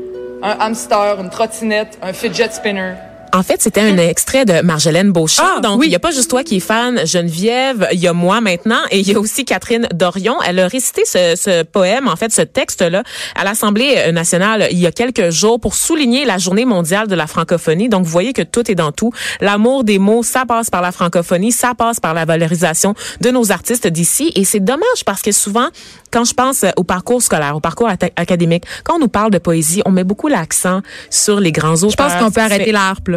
un 0.43 0.57
hamster, 0.59 1.21
une 1.21 1.31
trottinette, 1.31 1.99
un 2.03 2.13
fidget 2.13 2.51
spinner. 2.51 2.95
En 3.35 3.43
fait, 3.43 3.61
c'était 3.61 3.81
un 3.81 3.99
extrait 3.99 4.45
de 4.45 4.61
Marjolaine 4.63 5.11
Beauchamp. 5.11 5.43
Ah, 5.57 5.61
Donc, 5.61 5.81
oui. 5.81 5.87
il 5.87 5.91
n'y 5.91 5.97
a 5.97 5.99
pas 5.99 6.13
juste 6.13 6.31
toi 6.31 6.45
qui 6.45 6.57
es 6.59 6.61
fan, 6.61 7.05
Geneviève, 7.05 7.89
il 7.93 7.99
y 7.99 8.07
a 8.07 8.13
moi 8.13 8.41
maintenant, 8.41 8.79
et 8.93 9.01
il 9.01 9.09
y 9.11 9.15
a 9.15 9.19
aussi 9.19 9.45
Catherine 9.45 9.89
Dorion. 9.93 10.37
Elle 10.47 10.61
a 10.61 10.69
récité 10.69 11.03
ce, 11.05 11.35
ce 11.37 11.65
poème, 11.65 12.07
en 12.07 12.15
fait, 12.15 12.33
ce 12.33 12.43
texte-là, 12.43 13.03
à 13.35 13.43
l'Assemblée 13.45 14.13
nationale 14.13 14.69
il 14.71 14.79
y 14.79 14.87
a 14.87 14.93
quelques 14.93 15.31
jours 15.31 15.59
pour 15.59 15.75
souligner 15.75 16.25
la 16.25 16.39
Journée 16.39 16.65
mondiale 16.65 17.09
de 17.09 17.15
la 17.17 17.27
francophonie. 17.27 17.89
Donc, 17.89 18.05
vous 18.05 18.11
voyez 18.11 18.33
que 18.33 18.43
tout 18.43 18.71
est 18.71 18.77
dans 18.77 18.93
tout. 18.93 19.11
L'amour 19.41 19.83
des 19.83 19.99
mots, 19.99 20.23
ça 20.23 20.45
passe 20.47 20.71
par 20.71 20.81
la 20.81 20.93
francophonie, 20.93 21.51
ça 21.51 21.75
passe 21.75 21.99
par 21.99 22.15
la 22.15 22.25
valorisation 22.25 22.95
de 23.21 23.31
nos 23.31 23.51
artistes 23.51 23.89
d'ici. 23.89 24.31
Et 24.37 24.45
c'est 24.45 24.61
dommage 24.61 25.05
parce 25.05 25.23
que 25.23 25.33
souvent, 25.33 25.67
quand 26.13 26.25
je 26.25 26.35
pense 26.35 26.65
au 26.77 26.85
parcours 26.85 27.21
scolaire, 27.21 27.57
au 27.57 27.61
parcours 27.61 27.89
académique, 27.89 28.63
quand 28.85 28.95
on 28.95 29.01
nous 29.01 29.09
parle 29.09 29.33
de 29.33 29.39
poésie, 29.39 29.83
on 29.87 29.91
met 29.91 30.05
beaucoup 30.05 30.29
l'accent 30.29 30.83
sur 31.11 31.41
les 31.41 31.51
grands 31.51 31.75
auteurs. 31.83 31.91
Je 31.91 31.97
pense 31.97 32.13
qu'on 32.23 32.31
peut 32.31 32.41
arrêter 32.41 32.67
fait- 32.67 32.73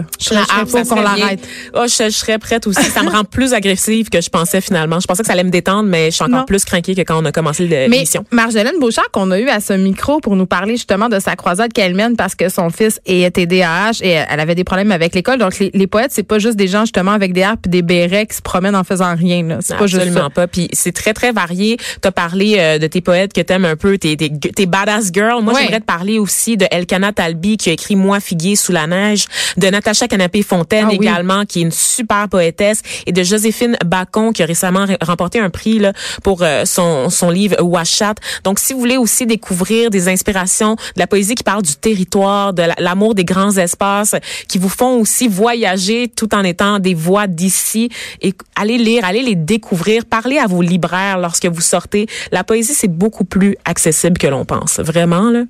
la. 0.07 0.17
Je 0.19 0.33
La 0.33 0.43
serais 0.45 0.59
harpe, 0.59 0.69
faut 0.69 0.83
ça 0.83 0.95
qu'on 0.95 1.01
l'arrête. 1.01 1.47
Oh, 1.73 1.83
je, 1.87 2.03
je 2.05 2.09
serais 2.09 2.37
prête 2.39 2.67
aussi. 2.67 2.83
Ça 2.83 3.03
me 3.03 3.09
rend 3.15 3.23
plus 3.23 3.53
agressive 3.53 4.09
que 4.09 4.21
je 4.21 4.29
pensais 4.29 4.61
finalement. 4.61 4.99
Je 4.99 5.07
pensais 5.07 5.21
que 5.23 5.27
ça 5.27 5.33
allait 5.33 5.43
me 5.43 5.49
détendre, 5.49 5.87
mais 5.89 6.07
je 6.11 6.15
suis 6.15 6.23
encore 6.23 6.39
Non. 6.39 6.45
plus 6.45 6.63
craquée 6.65 6.95
que 6.95 7.01
quand 7.01 7.21
on 7.21 7.25
a 7.25 7.31
commencé 7.31 7.67
l'émission. 7.67 8.23
Marjolaine 8.31 8.79
Beauchamp, 8.79 9.03
qu'on 9.11 9.31
a 9.31 9.39
eu 9.39 9.49
à 9.49 9.59
ce 9.59 9.73
micro 9.73 10.19
pour 10.19 10.35
nous 10.35 10.45
parler 10.45 10.73
justement 10.73 11.09
de 11.09 11.19
sa 11.19 11.35
croisade 11.35 11.73
qu'elle 11.73 11.95
mène 11.95 12.15
parce 12.15 12.35
que 12.35 12.49
son 12.49 12.69
fils 12.69 12.99
est 13.05 13.29
TDAH 13.35 14.01
et 14.01 14.09
elle 14.11 14.39
avait 14.39 14.55
des 14.55 14.63
problèmes 14.63 14.91
avec 14.91 15.13
l'école. 15.15 15.37
Donc, 15.39 15.57
les, 15.59 15.71
les 15.73 15.87
poètes, 15.87 16.11
c'est 16.13 16.23
pas 16.23 16.39
juste 16.39 16.55
des 16.55 16.67
gens 16.67 16.81
justement 16.81 17.11
avec 17.11 17.33
des 17.33 17.43
harpes 17.43 17.65
et 17.67 17.69
des 17.69 17.81
bérets 17.81 18.25
qui 18.25 18.35
se 18.35 18.41
promènent 18.41 18.75
en 18.75 18.83
faisant 18.83 19.15
rien. 19.15 19.43
là. 19.43 19.57
C'est 19.61 19.77
pas 19.77 19.87
juste 19.87 20.01
Absolument 20.01 20.25
ça. 20.25 20.29
pas. 20.29 20.47
Puis 20.47 20.67
c'est 20.73 20.91
très, 20.93 21.13
très 21.13 21.31
varié. 21.31 21.77
Tu 22.01 22.07
as 22.07 22.11
parlé 22.11 22.55
euh, 22.57 22.77
de 22.79 22.87
tes 22.87 23.01
poètes 23.01 23.33
que 23.33 23.41
t'aimes 23.41 23.65
un 23.65 23.75
peu, 23.75 23.97
tes, 23.97 24.15
tes, 24.17 24.29
tes 24.29 24.65
badass 24.65 25.11
girls. 25.13 25.43
Moi, 25.43 25.53
Ouais. 25.53 25.61
j'aimerais 25.63 25.79
te 25.79 25.85
parler 25.85 26.19
aussi 26.19 26.55
de 26.57 26.65
Elkana 26.71 27.11
Talbi 27.13 27.57
qui 27.57 27.69
a 27.69 27.73
écrit 27.73 27.95
Moi, 27.95 28.19
figuier 28.19 28.55
sous 28.55 28.71
la 28.71 28.85
neige, 28.87 29.25
de 29.57 29.67
Natacha 29.97 30.07
Canapé-Fontaine 30.07 30.85
Ah 30.87 30.91
oui. 30.91 30.97
également, 31.01 31.45
qui 31.45 31.59
est 31.59 31.61
une 31.63 31.71
super 31.71 32.29
poétesse, 32.29 32.81
et 33.05 33.11
de 33.11 33.23
Joséphine 33.23 33.77
Bacon 33.85 34.31
qui 34.33 34.43
a 34.43 34.45
récemment 34.45 34.85
re- 34.85 34.97
remporté 35.03 35.39
un 35.39 35.49
prix 35.49 35.79
là, 35.79 35.93
pour 36.23 36.41
euh, 36.43 36.65
son, 36.65 37.09
son 37.09 37.29
livre 37.29 37.55
Washat. 37.61 38.15
Donc, 38.43 38.59
si 38.59 38.73
vous 38.73 38.79
voulez 38.79 38.97
aussi 38.97 39.25
découvrir 39.25 39.89
des 39.89 40.07
inspirations 40.07 40.75
de 40.75 40.99
la 40.99 41.07
poésie 41.07 41.35
qui 41.35 41.43
parle 41.43 41.63
du 41.63 41.75
territoire, 41.75 42.53
de 42.53 42.63
la- 42.63 42.75
l'amour 42.79 43.15
des 43.15 43.25
grands 43.25 43.55
espaces, 43.57 44.15
qui 44.47 44.57
vous 44.57 44.69
font 44.69 44.99
aussi 44.99 45.27
voyager 45.27 46.07
tout 46.15 46.33
en 46.35 46.43
étant 46.43 46.79
des 46.79 46.93
voix 46.93 47.27
d'ici, 47.27 47.89
et 48.21 48.33
allez 48.55 48.77
lire, 48.77 49.03
allez 49.05 49.23
les 49.23 49.35
découvrir, 49.35 50.05
parlez 50.05 50.37
à 50.37 50.45
vos 50.47 50.61
libraires 50.61 51.17
lorsque 51.17 51.45
vous 51.45 51.61
sortez. 51.61 52.07
La 52.31 52.43
poésie, 52.43 52.73
c'est 52.73 52.87
beaucoup 52.87 53.25
plus 53.25 53.55
accessible 53.65 54.17
que 54.17 54.27
l'on 54.27 54.45
pense. 54.45 54.79
Vraiment, 54.79 55.29
là. 55.31 55.43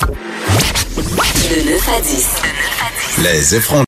De 0.00 0.06
9 1.70 1.88
à 1.88 2.00
10. 2.00 2.26
Les 3.22 3.54
effrontés. 3.54 3.82